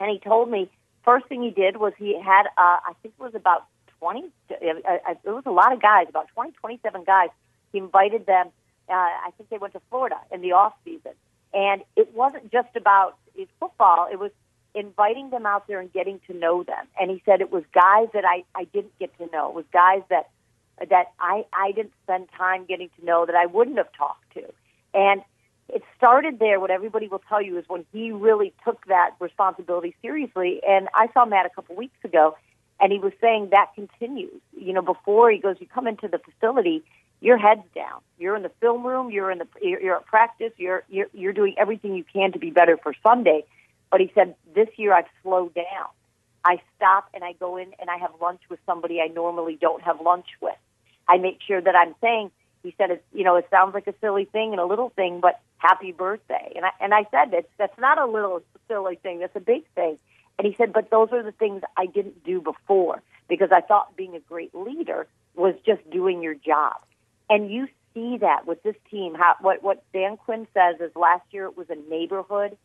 [0.00, 0.70] And he told me,
[1.04, 3.66] first thing he did was he had, uh, I think it was about
[3.98, 7.28] 20, uh, uh, it was a lot of guys, about 20, 27 guys.
[7.72, 8.48] He invited them,
[8.88, 11.12] uh, I think they went to Florida in the off season.
[11.54, 13.16] And it wasn't just about
[13.60, 14.30] football, it was
[14.74, 16.86] inviting them out there and getting to know them.
[16.98, 19.50] And he said it was guys that I, I didn't get to know.
[19.50, 20.30] It was guys that
[20.90, 24.42] that I, I didn't spend time getting to know that I wouldn't have talked to.
[24.94, 25.22] And
[25.72, 26.60] it started there.
[26.60, 30.60] What everybody will tell you is when he really took that responsibility seriously.
[30.68, 32.36] And I saw Matt a couple weeks ago,
[32.78, 34.40] and he was saying that continues.
[34.56, 36.82] You know, before he goes, you come into the facility,
[37.20, 38.00] your head's down.
[38.18, 39.10] You're in the film room.
[39.10, 40.52] You're in the you're at practice.
[40.58, 43.44] You're you're you're doing everything you can to be better for Sunday.
[43.90, 45.88] But he said this year I've slowed down.
[46.44, 49.82] I stop and I go in and I have lunch with somebody I normally don't
[49.82, 50.56] have lunch with.
[51.08, 52.30] I make sure that I'm saying
[52.62, 55.20] he said, "It's you know, it sounds like a silly thing and a little thing,
[55.20, 59.18] but happy birthday." And I and I said, "That's that's not a little silly thing.
[59.20, 59.98] That's a big thing."
[60.38, 63.96] And he said, "But those are the things I didn't do before because I thought
[63.96, 66.76] being a great leader was just doing your job."
[67.28, 69.14] And you see that with this team.
[69.14, 72.56] How what what Dan Quinn says is last year it was a neighborhood,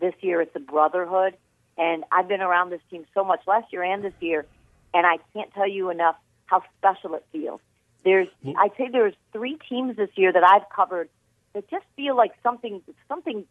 [0.00, 1.36] this year it's a brotherhood.
[1.78, 4.44] And I've been around this team so much last year and this year,
[4.92, 7.60] and I can't tell you enough how special it feels
[8.04, 11.08] there's, I'd say there's three teams this year that I've covered
[11.54, 13.44] that just feel like something, something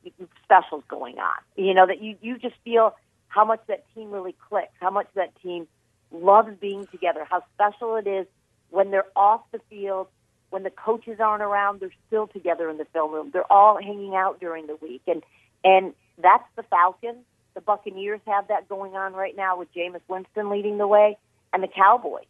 [0.44, 1.38] special's going on.
[1.56, 2.96] You know, that you, you just feel
[3.28, 5.68] how much that team really clicks, how much that team
[6.12, 8.28] loves being together, how special it is
[8.70, 10.08] when they're off the field,
[10.50, 13.30] when the coaches aren't around, they're still together in the film room.
[13.32, 15.02] They're all hanging out during the week.
[15.08, 15.24] And,
[15.64, 17.24] and that's the Falcons.
[17.54, 21.18] The Buccaneers have that going on right now with Jameis Winston leading the way
[21.54, 22.26] and the Cowboys.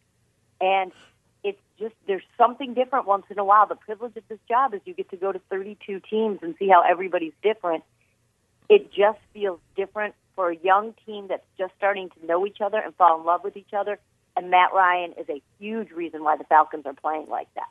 [0.60, 0.92] And
[1.82, 3.66] just there's something different once in a while.
[3.66, 6.68] The privilege of this job is you get to go to 32 teams and see
[6.68, 7.82] how everybody's different.
[8.68, 12.78] It just feels different for a young team that's just starting to know each other
[12.78, 13.98] and fall in love with each other.
[14.36, 17.68] And Matt Ryan is a huge reason why the Falcons are playing like that.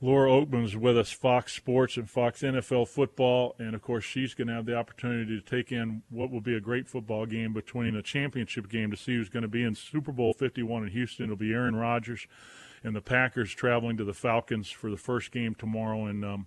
[0.00, 4.48] Laura Okmin's with us, Fox Sports and Fox NFL Football, and of course she's going
[4.48, 7.94] to have the opportunity to take in what will be a great football game between
[7.94, 11.24] a championship game to see who's going to be in Super Bowl 51 in Houston.
[11.24, 12.26] It'll be Aaron Rodgers
[12.84, 16.04] and the Packers traveling to the Falcons for the first game tomorrow.
[16.04, 16.46] And um,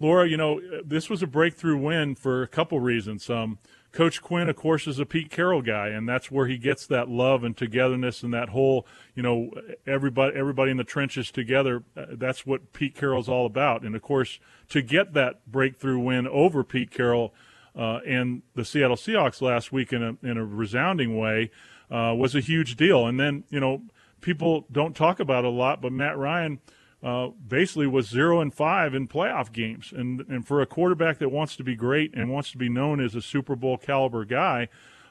[0.00, 3.30] Laura, you know, this was a breakthrough win for a couple reasons.
[3.30, 3.58] Um,
[3.92, 7.08] Coach Quinn, of course, is a Pete Carroll guy, and that's where he gets that
[7.08, 9.52] love and togetherness and that whole, you know,
[9.86, 11.84] everybody everybody in the trenches together.
[11.96, 13.82] Uh, that's what Pete Carroll's all about.
[13.82, 14.40] And of course,
[14.70, 17.32] to get that breakthrough win over Pete Carroll
[17.76, 21.52] uh, and the Seattle Seahawks last week in a in a resounding way
[21.88, 23.06] uh, was a huge deal.
[23.06, 23.82] And then, you know,
[24.24, 26.58] people don't talk about a lot, but Matt Ryan
[27.02, 29.92] uh, basically was zero and five in playoff games.
[29.94, 33.00] And and for a quarterback that wants to be great and wants to be known
[33.00, 34.68] as a Super Bowl caliber guy,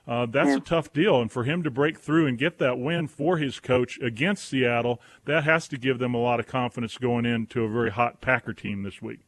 [0.07, 0.57] uh, that's yeah.
[0.57, 1.21] a tough deal.
[1.21, 4.99] And for him to break through and get that win for his coach against Seattle,
[5.25, 8.53] that has to give them a lot of confidence going into a very hot Packer
[8.53, 9.19] team this week.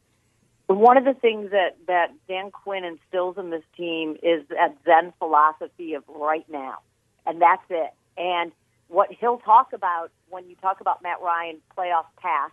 [0.66, 5.12] One of the things that, that Dan Quinn instills in this team is that Zen
[5.20, 6.78] philosophy of right now.
[7.24, 7.92] And that's it.
[8.16, 8.50] And
[8.88, 12.52] what he'll talk about when you talk about Matt Ryan playoff path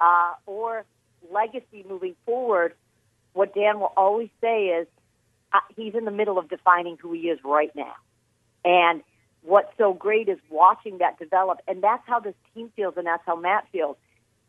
[0.00, 0.84] uh, or
[1.30, 2.74] legacy moving forward,
[3.32, 4.86] what Dan will always say is
[5.52, 7.94] uh, he's in the middle of defining who he is right now.
[8.64, 9.02] And
[9.42, 11.60] what's so great is watching that develop.
[11.66, 13.96] And that's how this team feels, and that's how Matt feels.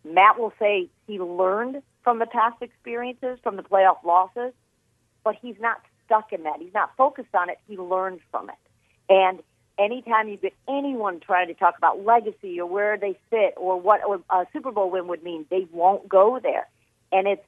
[0.04, 4.54] Matt will say he learned from the past experiences, from the playoff losses,
[5.24, 6.58] but he's not stuck in that.
[6.60, 7.58] He's not focused on it.
[7.68, 8.56] He learned from it.
[9.10, 9.40] And
[9.78, 14.02] anytime you get anyone trying to talk about legacy or where they fit or what
[14.30, 16.68] a Super Bowl win would mean, they won't go there.
[17.12, 17.44] And it's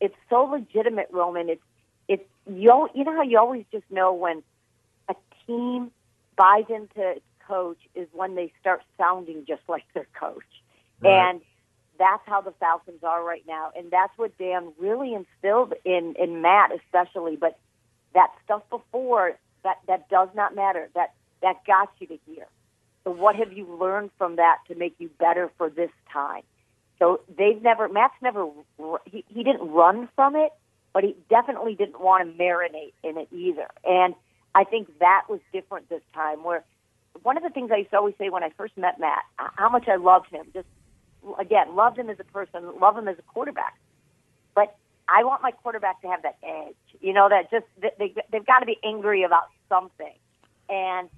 [0.00, 1.48] it's so legitimate, Roman.
[1.48, 1.62] It's
[2.08, 4.42] it's you you know how you always just know when
[5.08, 5.14] a
[5.46, 5.90] team
[6.36, 10.42] buys into its coach is when they start sounding just like their coach.
[11.00, 11.30] Right.
[11.30, 11.40] And
[11.98, 16.42] that's how the Falcons are right now, and that's what Dan really instilled in in
[16.42, 17.36] Matt, especially.
[17.36, 17.58] But
[18.14, 20.88] that stuff before that that does not matter.
[20.94, 22.46] That that got you to here.
[23.04, 26.42] So what have you learned from that to make you better for this time?
[26.98, 28.46] So they've never, Matt's never,
[29.04, 30.52] he, he didn't run from it,
[30.92, 33.66] but he definitely didn't want to marinate in it either.
[33.84, 34.14] And
[34.54, 36.62] I think that was different this time where
[37.22, 39.68] one of the things I used to always say when I first met Matt, how
[39.68, 40.68] much I loved him, just
[41.38, 43.76] again, loved him as a person, love him as a quarterback.
[44.54, 44.76] But
[45.08, 48.60] I want my quarterback to have that edge, you know, that just, they, they've got
[48.60, 50.14] to be angry about something.
[50.68, 51.08] And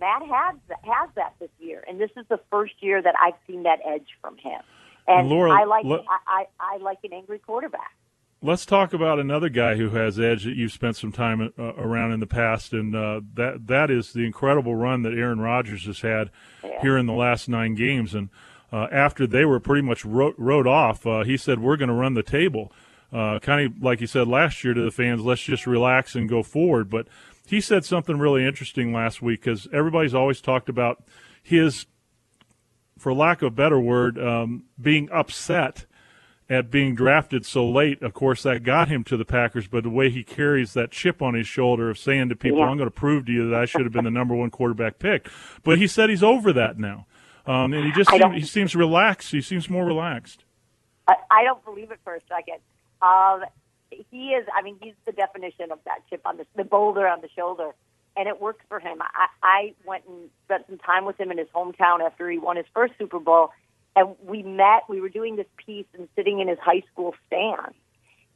[0.00, 3.64] Matt has has that this year, and this is the first year that I've seen
[3.64, 4.60] that edge from him.
[5.06, 7.92] And Laura, I like le- I, I, I like an angry quarterback.
[8.42, 12.12] Let's talk about another guy who has edge that you've spent some time uh, around
[12.12, 16.00] in the past, and uh, that that is the incredible run that Aaron Rodgers has
[16.00, 16.30] had
[16.62, 16.80] yeah.
[16.82, 18.14] here in the last nine games.
[18.14, 18.28] And
[18.72, 21.94] uh, after they were pretty much wrote, wrote off, uh, he said, "We're going to
[21.94, 22.70] run the table."
[23.12, 26.28] Uh, kind of like he said last year to the fans, "Let's just relax and
[26.28, 27.06] go forward." But
[27.46, 31.04] he said something really interesting last week because everybody's always talked about
[31.42, 31.86] his,
[32.98, 35.86] for lack of a better word, um, being upset
[36.48, 38.02] at being drafted so late.
[38.02, 41.22] Of course, that got him to the Packers, but the way he carries that chip
[41.22, 42.66] on his shoulder of saying to people, yeah.
[42.66, 44.98] I'm going to prove to you that I should have been the number one quarterback
[44.98, 45.28] pick.
[45.62, 47.06] But he said he's over that now.
[47.46, 49.30] Um, and he just seems, he seems relaxed.
[49.30, 50.44] He seems more relaxed.
[51.06, 52.58] I, I don't believe it for a second.
[53.02, 53.44] Um,
[54.10, 54.46] he is.
[54.54, 57.72] I mean, he's the definition of that chip on the, the boulder on the shoulder,
[58.16, 58.98] and it works for him.
[59.02, 62.56] I, I went and spent some time with him in his hometown after he won
[62.56, 63.50] his first Super Bowl,
[63.96, 64.82] and we met.
[64.88, 67.74] We were doing this piece and sitting in his high school stand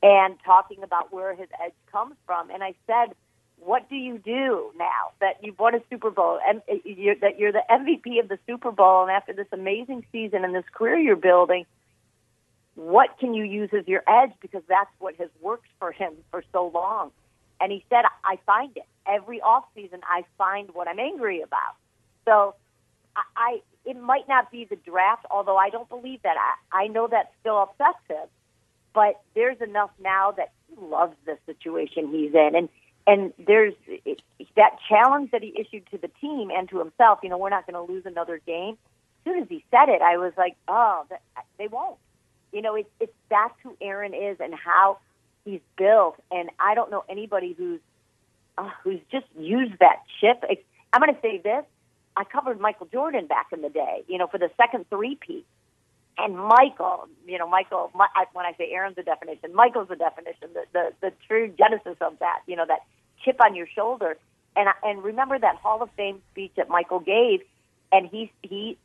[0.02, 2.50] and talking about where his edge comes from.
[2.50, 3.14] And I said,
[3.58, 7.38] "What do you do now that you've won a Super Bowl and uh, you're, that
[7.38, 10.98] you're the MVP of the Super Bowl, and after this amazing season and this career
[10.98, 11.66] you're building?"
[12.78, 16.44] What can you use as your edge because that's what has worked for him for
[16.52, 17.10] so long.
[17.60, 20.00] And he said, I find it every off season.
[20.08, 21.74] I find what I'm angry about.
[22.24, 22.54] So
[23.16, 26.36] I, I it might not be the draft, although I don't believe that.
[26.38, 27.68] I, I know that still
[28.08, 28.28] him,
[28.94, 32.68] but there's enough now that he loves the situation he's in, and
[33.08, 34.22] and there's it,
[34.54, 37.18] that challenge that he issued to the team and to himself.
[37.24, 38.74] You know, we're not going to lose another game.
[38.74, 41.22] As soon as he said it, I was like, oh, that,
[41.58, 41.98] they won't
[42.52, 44.98] you know, it's it's that's who Aaron is and how
[45.44, 46.16] he's built.
[46.30, 47.80] And I don't know anybody who's
[48.56, 50.44] uh, who's just used that chip.
[50.92, 51.64] I'm going to say this:
[52.16, 55.46] I covered Michael Jordan back in the day, you know, for the second three-peat.
[56.20, 59.94] And Michael, you know, Michael, my, I, when I say Aaron's the definition, Michael's the
[59.94, 62.80] definition, the, the, the true genesis of that, you know, that
[63.24, 64.16] chip on your shoulder.
[64.56, 67.42] And, and remember that Hall of Fame speech that Michael gave,
[67.92, 68.76] and he, he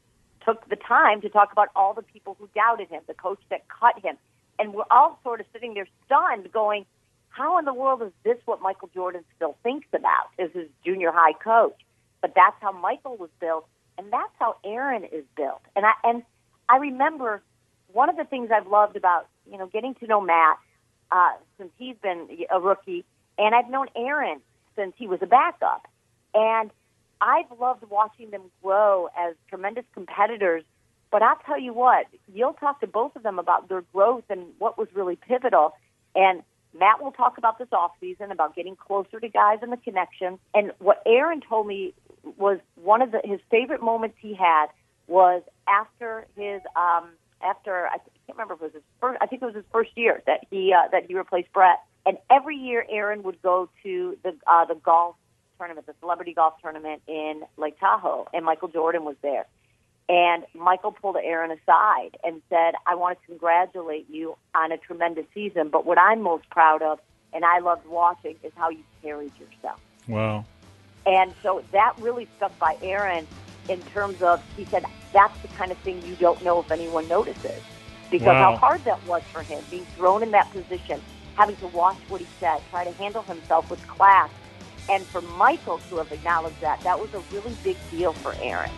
[0.45, 3.65] took the time to talk about all the people who doubted him, the coach that
[3.67, 4.17] cut him.
[4.59, 6.85] And we're all sort of sitting there stunned going,
[7.29, 11.11] how in the world is this what Michael Jordan still thinks about as his junior
[11.11, 11.79] high coach?
[12.21, 13.65] But that's how Michael was built,
[13.97, 15.61] and that's how Aaron is built.
[15.75, 16.23] And I and
[16.69, 17.41] I remember
[17.91, 20.57] one of the things I've loved about you know getting to know Matt
[21.11, 23.03] uh, since he's been a rookie,
[23.37, 24.39] and I've known Aaron
[24.75, 25.87] since he was a backup,
[26.35, 26.69] and
[27.23, 30.63] I've loved watching them grow as tremendous competitors.
[31.09, 34.47] But I'll tell you what, you'll talk to both of them about their growth and
[34.57, 35.73] what was really pivotal.
[36.15, 36.43] And
[36.77, 40.37] Matt will talk about this off season about getting closer to guys and the connection.
[40.53, 41.93] And what Aaron told me
[42.37, 44.67] was one of the, his favorite moments he had
[45.07, 47.09] was after his um,
[47.41, 49.19] after I can't remember if it was his first.
[49.21, 51.79] I think it was his first year that he uh, that he replaced Brett.
[52.05, 55.15] And every year, Aaron would go to the uh, the golf
[55.57, 59.45] tournament, the celebrity golf tournament in Lake Tahoe, and Michael Jordan was there.
[60.09, 65.25] And Michael pulled Aaron aside and said, I want to congratulate you on a tremendous
[65.33, 66.99] season, but what I'm most proud of
[67.33, 69.79] and I loved watching is how you carried yourself.
[70.07, 70.45] Wow.
[71.05, 73.27] And so that really stuck by Aaron
[73.69, 77.07] in terms of, he said, that's the kind of thing you don't know if anyone
[77.07, 77.61] notices.
[78.11, 78.51] Because Wow.
[78.51, 81.01] how hard that was for him, being thrown in that position,
[81.35, 84.29] having to watch what he said, try to handle himself with class.
[84.89, 88.69] And for Michael to have acknowledged that, that was a really big deal for Aaron.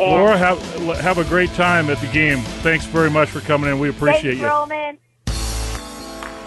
[0.00, 0.58] And Laura, have
[1.00, 2.38] have a great time at the game.
[2.62, 3.78] Thanks very much for coming in.
[3.78, 4.46] We appreciate thanks, you.
[4.46, 4.98] Roman.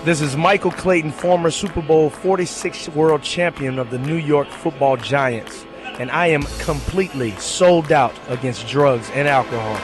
[0.06, 4.98] This is Michael Clayton, former Super Bowl 46 world champion of the New York football
[4.98, 5.66] Giants,
[6.00, 9.80] and I am completely sold out against drugs and alcohol.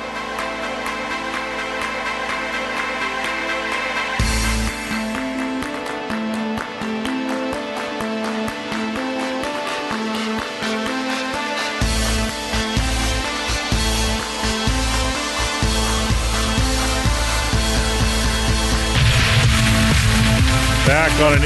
[21.20, 21.42] On an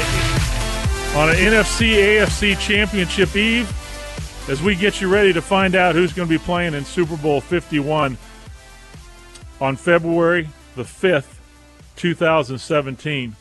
[1.16, 3.68] on an NFC AFC Championship Eve
[4.48, 7.16] as we get you ready to find out who's going to be playing in Super
[7.16, 8.16] Bowl 51
[9.60, 11.38] on February the 5th,
[11.96, 13.34] 2017.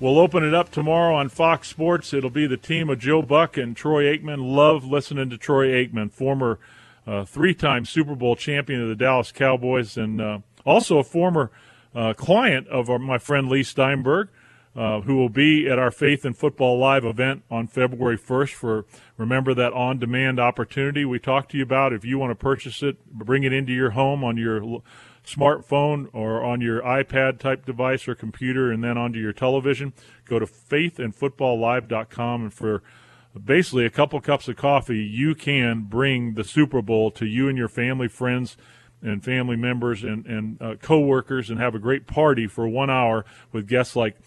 [0.00, 2.12] We'll open it up tomorrow on Fox Sports.
[2.12, 4.52] It'll be the team of Joe Buck and Troy Aikman.
[4.52, 6.58] Love listening to Troy Aikman, former
[7.06, 11.52] uh, three-time Super Bowl champion of the Dallas Cowboys, and uh, also a former
[11.94, 14.28] uh, client of our, my friend Leigh Steinberg,
[14.76, 18.84] uh, who will be at our Faith and Football Live event on February 1st for
[19.16, 21.94] remember that on-demand opportunity we talked to you about.
[21.94, 24.82] If you want to purchase it, bring it into your home on your
[25.24, 29.94] smartphone or on your iPad type device or computer, and then onto your television.
[30.26, 32.82] Go to faithandfootballlive.com, and for
[33.42, 37.56] basically a couple cups of coffee, you can bring the Super Bowl to you and
[37.56, 38.58] your family, friends,
[39.02, 43.24] and family members and and uh, coworkers, and have a great party for one hour
[43.52, 44.18] with guests like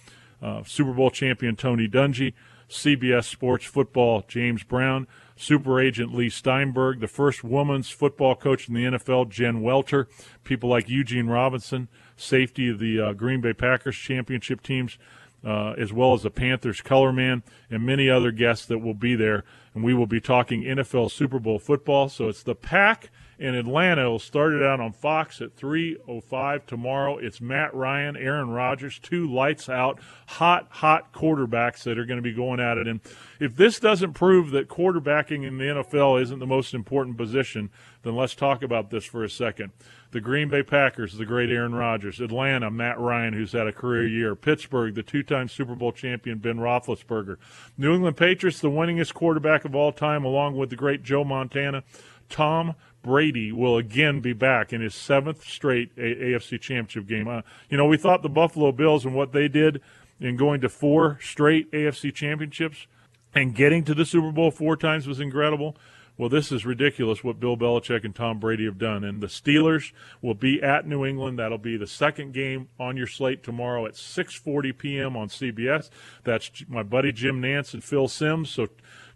[0.41, 2.33] uh, Super Bowl champion Tony Dungy,
[2.69, 8.73] CBS Sports Football James Brown, Super Agent Leigh Steinberg, the first woman's football coach in
[8.73, 10.07] the NFL Jen Welter,
[10.43, 14.97] people like Eugene Robinson, safety of the uh, Green Bay Packers championship teams,
[15.43, 19.15] uh, as well as the Panthers color man, and many other guests that will be
[19.15, 19.43] there.
[19.73, 22.09] And we will be talking NFL Super Bowl football.
[22.09, 23.09] So it's the Pack
[23.39, 24.01] in Atlanta.
[24.01, 27.17] It'll start it out on Fox at 3:05 tomorrow.
[27.17, 32.21] It's Matt Ryan, Aaron Rodgers, two lights out, hot, hot quarterbacks that are going to
[32.21, 32.87] be going at it.
[32.87, 32.99] And
[33.39, 37.69] if this doesn't prove that quarterbacking in the NFL isn't the most important position,
[38.03, 39.71] then let's talk about this for a second.
[40.11, 42.19] The Green Bay Packers, the great Aaron Rodgers.
[42.19, 44.35] Atlanta, Matt Ryan, who's had a career year.
[44.35, 47.37] Pittsburgh, the two-time Super Bowl champion Ben Roethlisberger.
[47.77, 51.83] New England Patriots, the winningest quarterback of all time, along with the great Joe Montana.
[52.29, 57.27] Tom Brady will again be back in his seventh straight A- AFC Championship game.
[57.27, 59.81] Uh, you know, we thought the Buffalo Bills and what they did
[60.19, 62.87] in going to four straight AFC Championships
[63.33, 65.77] and getting to the Super Bowl four times was incredible.
[66.17, 69.05] Well, this is ridiculous what Bill Belichick and Tom Brady have done.
[69.05, 71.39] And the Steelers will be at New England.
[71.39, 75.15] That'll be the second game on your slate tomorrow at 6:40 p.m.
[75.15, 75.89] on CBS.
[76.25, 78.49] That's my buddy Jim Nantz and Phil Simms.
[78.49, 78.67] So,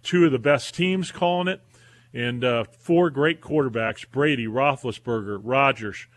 [0.01, 1.61] two of the best teams calling it
[2.13, 6.07] and uh, four great quarterbacks: Brady, Roethlisberger, Rodgers,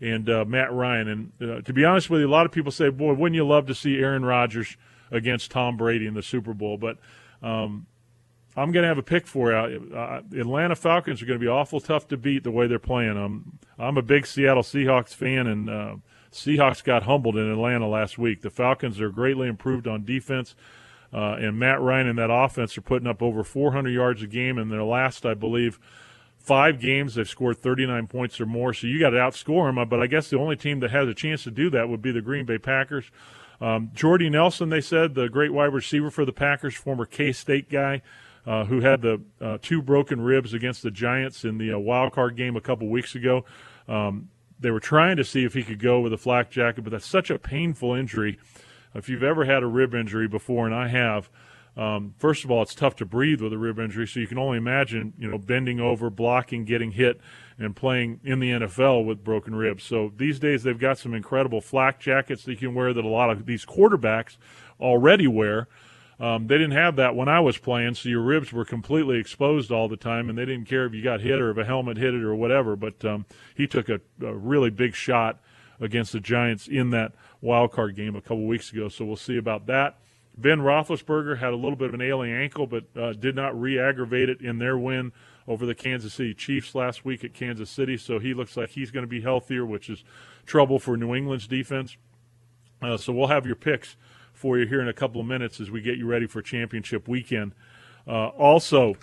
[0.00, 1.08] and uh, Matt Ryan.
[1.08, 3.46] And uh, to be honest with you, a lot of people say, "Boy, wouldn't you
[3.46, 4.76] love to see Aaron Rodgers
[5.10, 6.98] against Tom Brady in the Super Bowl?" But
[7.42, 7.86] um,
[8.56, 9.92] I'm going to have a pick for you.
[9.94, 13.16] Uh, Atlanta Falcons are going to be awful tough to beat the way they're playing.
[13.18, 15.96] Um, I'm a big Seattle Seahawks fan, and uh,
[16.32, 18.40] Seahawks got humbled in Atlanta last week.
[18.40, 20.54] The Falcons are greatly improved on defense.
[21.12, 24.58] Uh, and Matt Ryan and that offense are putting up over 400 yards a game
[24.58, 25.78] in their last, I believe,
[26.38, 27.14] five games.
[27.14, 28.72] They've scored 39 points or more.
[28.72, 29.88] So you got to outscore them.
[29.88, 32.12] But I guess the only team that has a chance to do that would be
[32.12, 33.10] the Green Bay Packers.
[33.60, 37.70] Um, Jordy Nelson, they said, the great wide receiver for the Packers, former K State
[37.70, 38.02] guy.
[38.44, 42.12] Uh, who had the uh, two broken ribs against the Giants in the uh, wild
[42.12, 43.44] card game a couple weeks ago?
[43.88, 44.28] Um,
[44.60, 47.06] they were trying to see if he could go with a flak jacket, but that's
[47.06, 48.38] such a painful injury.
[48.96, 51.28] If you've ever had a rib injury before, and I have,
[51.76, 54.06] um, first of all, it's tough to breathe with a rib injury.
[54.06, 57.20] So you can only imagine, you know, bending over, blocking, getting hit,
[57.58, 59.84] and playing in the NFL with broken ribs.
[59.84, 63.08] So these days they've got some incredible flak jackets that you can wear that a
[63.08, 64.36] lot of these quarterbacks
[64.80, 65.68] already wear.
[66.18, 69.70] Um, they didn't have that when I was playing, so your ribs were completely exposed
[69.70, 71.98] all the time, and they didn't care if you got hit or if a helmet
[71.98, 72.74] hit it or whatever.
[72.74, 75.40] But um, he took a, a really big shot
[75.80, 78.88] against the Giants in that wild card game a couple weeks ago.
[78.88, 79.98] So we'll see about that.
[80.38, 84.28] Ben Roethlisberger had a little bit of an ailing ankle, but uh, did not re-aggravate
[84.28, 85.12] it in their win
[85.48, 87.96] over the Kansas City Chiefs last week at Kansas City.
[87.96, 90.04] So he looks like he's going to be healthier, which is
[90.44, 91.96] trouble for New England's defense.
[92.82, 93.96] Uh, so we'll have your picks
[94.34, 97.08] for you here in a couple of minutes as we get you ready for championship
[97.08, 97.52] weekend.
[98.06, 98.96] Uh, also,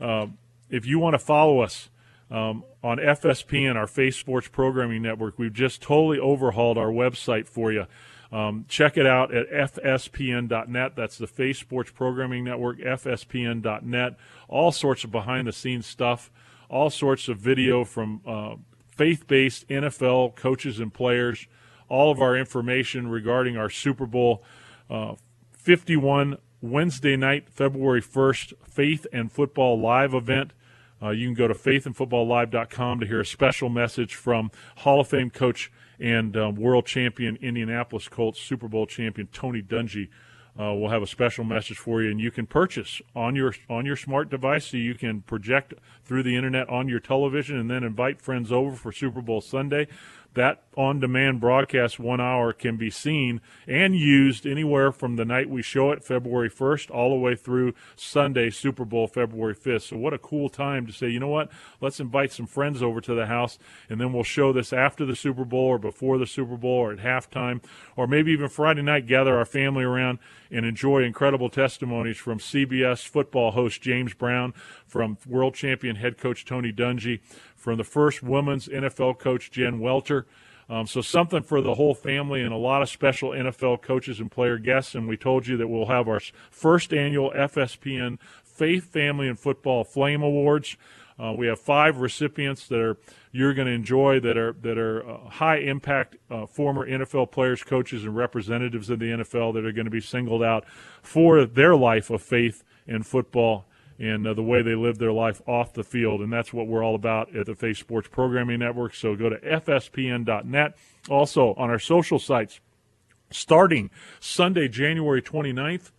[0.00, 0.26] uh,
[0.68, 1.88] if you want to follow us
[2.30, 7.72] um, on FSPN, our Faith Sports Programming Network, we've just totally overhauled our website for
[7.72, 7.86] you.
[8.32, 10.94] Um, check it out at fspn.net.
[10.94, 14.16] That's the Faith Sports Programming Network, fspn.net.
[14.48, 16.30] All sorts of behind the scenes stuff,
[16.68, 18.54] all sorts of video from uh,
[18.88, 21.48] faith based NFL coaches and players,
[21.88, 24.44] all of our information regarding our Super Bowl
[24.88, 25.14] uh,
[25.52, 30.52] 51 Wednesday night, February 1st, Faith and Football Live event.
[31.02, 35.30] Uh, you can go to faithandfootballlive.com to hear a special message from Hall of Fame
[35.30, 40.08] coach and um, world champion Indianapolis Colts Super Bowl champion Tony Dungy.
[40.58, 43.86] Uh, we'll have a special message for you, and you can purchase on your on
[43.86, 45.74] your smart device, so you can project
[46.04, 49.86] through the internet on your television, and then invite friends over for Super Bowl Sunday
[50.34, 55.50] that on demand broadcast one hour can be seen and used anywhere from the night
[55.50, 59.88] we show it, February 1st, all the way through Sunday, Super Bowl, February 5th.
[59.88, 61.50] So, what a cool time to say, you know what,
[61.80, 63.58] let's invite some friends over to the house
[63.88, 66.92] and then we'll show this after the Super Bowl or before the Super Bowl or
[66.92, 67.62] at halftime
[67.96, 70.18] or maybe even Friday night, gather our family around
[70.50, 74.54] and enjoy incredible testimonies from CBS football host James Brown,
[74.90, 77.20] from world champion head coach Tony Dungy,
[77.56, 80.26] from the first women's NFL coach Jen Welter.
[80.68, 84.30] Um, so something for the whole family and a lot of special NFL coaches and
[84.30, 84.94] player guests.
[84.94, 86.20] And we told you that we'll have our
[86.50, 90.76] first annual FSPN Faith, Family, and Football Flame Awards.
[91.18, 92.96] Uh, we have five recipients that are
[93.32, 97.62] you're going to enjoy that are that are uh, high impact uh, former NFL players,
[97.62, 100.64] coaches, and representatives of the NFL that are going to be singled out
[101.02, 103.66] for their life of faith in football
[104.00, 106.22] and uh, the way they live their life off the field.
[106.22, 108.94] And that's what we're all about at the Faith Sports Programming Network.
[108.94, 110.76] So go to fspn.net.
[111.08, 112.60] Also on our social sites,
[113.30, 115.90] starting Sunday, January 29th,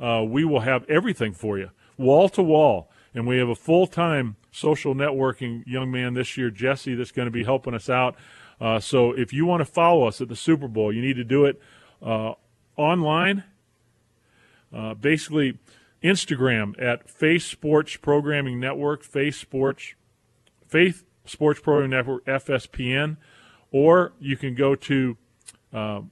[0.00, 2.90] uh, we will have everything for you, wall to wall.
[3.14, 7.26] And we have a full time social networking young man this year, Jesse, that's going
[7.26, 8.16] to be helping us out.
[8.60, 11.24] Uh, so if you want to follow us at the Super Bowl, you need to
[11.24, 11.60] do it
[12.02, 12.32] uh,
[12.76, 13.44] online.
[14.72, 15.56] Uh, basically,
[16.04, 19.94] Instagram at Faith Sports Programming Network, Faith Sports,
[20.68, 23.16] Faith Sports Programming Network, FSPN,
[23.72, 25.16] or you can go to
[25.72, 26.02] uh,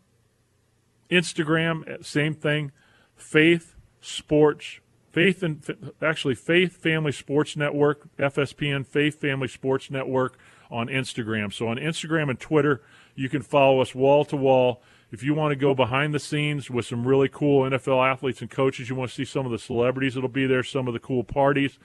[1.10, 2.72] Instagram, same thing,
[3.14, 4.80] Faith Sports,
[5.10, 5.62] Faith and
[6.00, 10.38] actually Faith Family Sports Network, FSPN, Faith Family Sports Network
[10.70, 11.52] on Instagram.
[11.52, 12.80] So on Instagram and Twitter,
[13.14, 14.82] you can follow us wall to wall
[15.12, 18.50] if you want to go behind the scenes with some really cool NFL athletes and
[18.50, 20.98] coaches, you want to see some of the celebrities that'll be there, some of the
[20.98, 21.78] cool parties.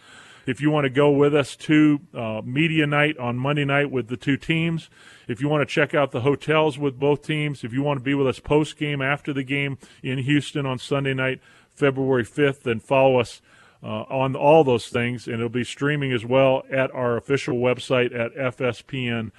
[0.46, 4.08] If you want to go with us to uh, media night on Monday night with
[4.08, 4.90] the two teams,
[5.28, 8.04] if you want to check out the hotels with both teams, if you want to
[8.04, 12.62] be with us post game after the game in Houston on Sunday night, February 5th,
[12.62, 13.42] then follow us
[13.84, 15.28] uh, on all those things.
[15.28, 19.32] And it'll be streaming as well at our official website at fspn.net.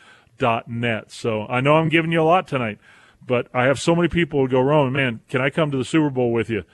[1.10, 2.78] So I know I'm giving you a lot tonight.
[3.28, 5.84] But I have so many people who go, Roman, man, can I come to the
[5.84, 6.64] Super Bowl with you?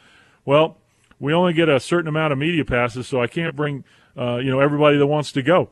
[0.46, 0.78] Well,
[1.18, 3.84] we only get a certain amount of media passes, so I can't bring
[4.16, 5.70] uh, you know everybody that wants to go.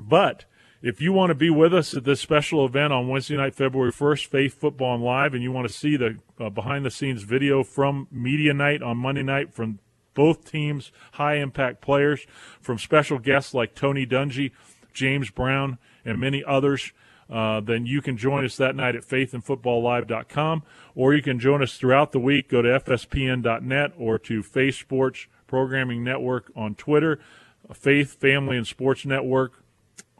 [0.00, 0.46] But
[0.80, 3.92] if you want to be with us at this special event on Wednesday night, February
[3.92, 7.22] 1st, Faith Football and Live, and you want to see the uh, behind the scenes
[7.22, 9.78] video from media night on Monday night from
[10.14, 12.26] both teams, high impact players,
[12.60, 14.52] from special guests like Tony Dungy,
[14.92, 16.92] James Brown, and many others
[17.30, 20.62] uh, then you can join us that night at faithandfootballlive.com,
[20.94, 22.48] or you can join us throughout the week.
[22.48, 27.18] Go to fspn.net or to Faith Sports Programming Network on Twitter,
[27.72, 29.62] Faith Family and Sports Network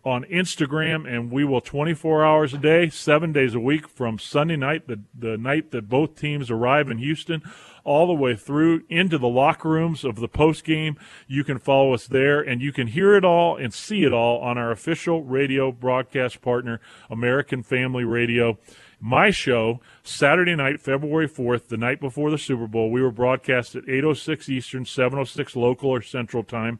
[0.04, 4.56] on Instagram, and we will 24 hours a day, seven days a week from Sunday
[4.56, 7.40] night, the, the night that both teams arrive in Houston,
[7.84, 10.96] all the way through into the locker rooms of the post game.
[11.26, 14.40] You can follow us there, and you can hear it all and see it all
[14.40, 16.80] on our official radio broadcast partner,
[17.10, 18.58] American Family Radio.
[19.00, 23.74] My show, Saturday night, February 4th, the night before the Super Bowl, we were broadcast
[23.74, 26.78] at 8.06 Eastern, 7.06 local or central time,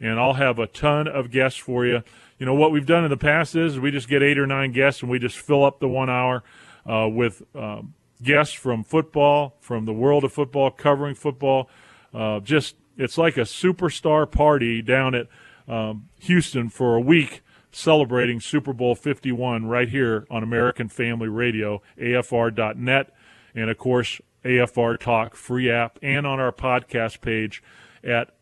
[0.00, 2.02] and I'll have a ton of guests for you
[2.40, 4.72] you know what we've done in the past is we just get eight or nine
[4.72, 6.42] guests and we just fill up the one hour
[6.90, 11.68] uh, with um, guests from football, from the world of football, covering football.
[12.12, 15.26] Uh, just it's like a superstar party down at
[15.68, 17.42] um, Houston for a week
[17.72, 23.14] celebrating Super Bowl 51 right here on American Family Radio, AFR.net,
[23.54, 27.62] and of course, AFR Talk free app, and on our podcast page
[28.02, 28.34] at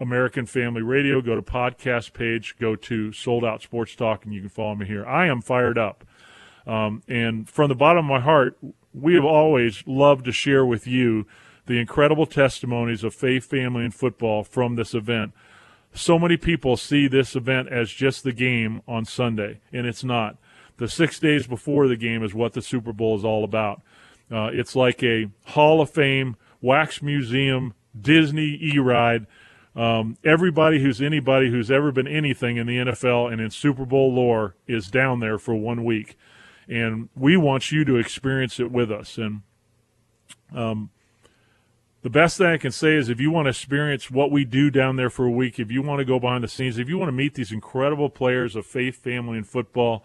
[0.00, 1.20] American Family Radio.
[1.20, 4.86] Go to podcast page, go to Sold Out Sports Talk, and you can follow me
[4.86, 5.04] here.
[5.06, 6.04] I am fired up.
[6.66, 8.58] Um, and from the bottom of my heart,
[8.94, 11.26] we have always loved to share with you
[11.66, 15.32] the incredible testimonies of faith, family, and football from this event
[15.94, 20.36] so many people see this event as just the game on Sunday, and it's not.
[20.76, 23.80] The six days before the game is what the Super Bowl is all about.
[24.30, 29.26] Uh, it's like a Hall of Fame, wax museum, Disney e ride.
[29.76, 34.12] Um, everybody who's anybody who's ever been anything in the NFL and in Super Bowl
[34.12, 36.16] lore is down there for one week.
[36.68, 39.18] And we want you to experience it with us.
[39.18, 39.42] And
[40.54, 40.90] um,
[42.02, 44.70] the best thing I can say is if you want to experience what we do
[44.70, 46.98] down there for a week, if you want to go behind the scenes, if you
[46.98, 50.04] want to meet these incredible players of faith, family, and football,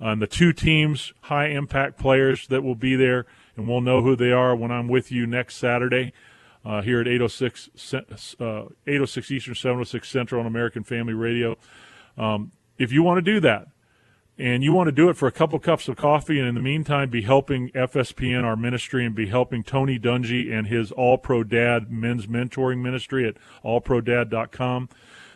[0.00, 4.02] uh, and the two teams, high impact players that will be there, and we'll know
[4.02, 6.12] who they are when I'm with you next Saturday
[6.64, 8.44] uh, here at 806, uh,
[8.86, 11.56] 806 Eastern, 706 Central on American Family Radio.
[12.16, 13.68] Um, if you want to do that,
[14.40, 16.62] and you want to do it for a couple cups of coffee, and in the
[16.62, 21.44] meantime, be helping FSPN, our ministry, and be helping Tony Dungy and his All Pro
[21.44, 24.88] Dad men's mentoring ministry at allprodad.com,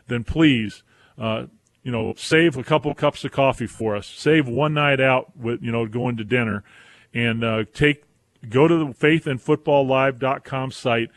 [0.07, 0.83] then please,
[1.19, 1.45] uh,
[1.83, 4.07] you know, save a couple cups of coffee for us.
[4.07, 6.65] Save one night out with, you know, going to dinner,
[7.13, 8.05] and uh, take
[8.49, 11.11] go to the faithandfootballlive.com site,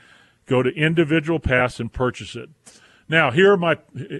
[0.45, 2.49] go to individual pass, and purchase it.
[3.09, 3.77] Now, here are my.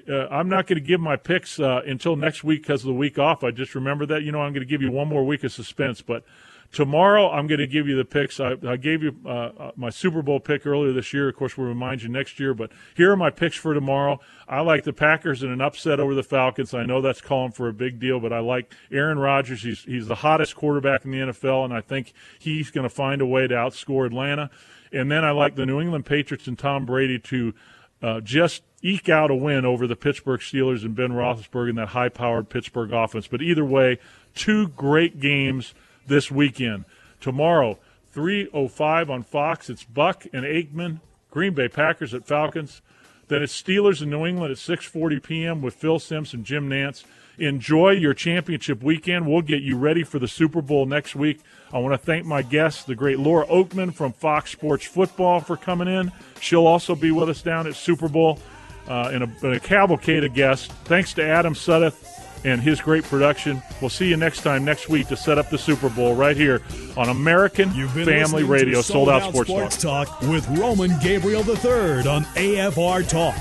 [0.08, 2.94] Uh, I'm not going to give my picks uh, until next week because of the
[2.94, 3.44] week off.
[3.44, 4.24] I just remember that.
[4.24, 6.02] You know, I'm going to give you one more week of suspense.
[6.02, 6.24] But
[6.72, 8.40] tomorrow, I'm going to give you the picks.
[8.40, 11.28] I, I gave you uh, uh, my Super Bowl pick earlier this year.
[11.28, 12.54] Of course, we'll remind you next year.
[12.54, 14.22] But here are my picks for tomorrow.
[14.48, 16.74] I like the Packers in an upset over the Falcons.
[16.74, 19.64] I know that's calling for a big deal, but I like Aaron Rodgers.
[19.64, 23.22] He's he's the hottest quarterback in the NFL, and I think he's going to find
[23.22, 24.50] a way to outscore Atlanta.
[24.94, 27.54] And then I like the New England Patriots and Tom Brady to
[28.02, 31.90] uh, just eke out a win over the Pittsburgh Steelers and Ben Roethlisberger and that
[31.90, 33.28] high-powered Pittsburgh offense.
[33.28, 34.00] But either way,
[34.36, 35.74] two great games
[36.06, 36.86] this weekend.
[37.20, 37.80] Tomorrow,
[38.14, 39.70] 3:05 on Fox.
[39.70, 42.82] It's Buck and Aikman, Green Bay Packers at Falcons.
[43.28, 45.62] Then it's Steelers in New England at 6:40 p.m.
[45.62, 47.04] with Phil Simms and Jim Nantz.
[47.40, 49.28] Enjoy your championship weekend.
[49.28, 51.42] We'll get you ready for the Super Bowl next week.
[51.72, 55.58] I want to thank my guest, the great Laura Okmin from Fox Sports Football, for
[55.58, 56.12] coming in.
[56.40, 58.40] She'll also be with us down at Super Bowl
[58.88, 60.68] uh, in, a, in a cavalcade of guests.
[60.86, 63.62] Thanks to Adam Suddeth and his great production.
[63.82, 66.62] We'll see you next time next week to set up the Super Bowl right here
[66.96, 70.08] on American Family Radio, Sold Out, Sports, Sports Talk.
[70.08, 73.36] Talk with Roman Gabriel III on AFR Talk.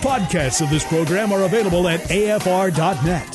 [0.00, 3.34] Podcasts of this program are available at afr.net.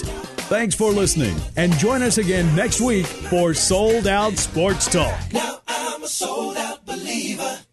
[0.49, 5.15] Thanks for listening, and join us again next week for Sold Out Sports Talk.
[5.31, 7.65] Now I'm a sold out believer.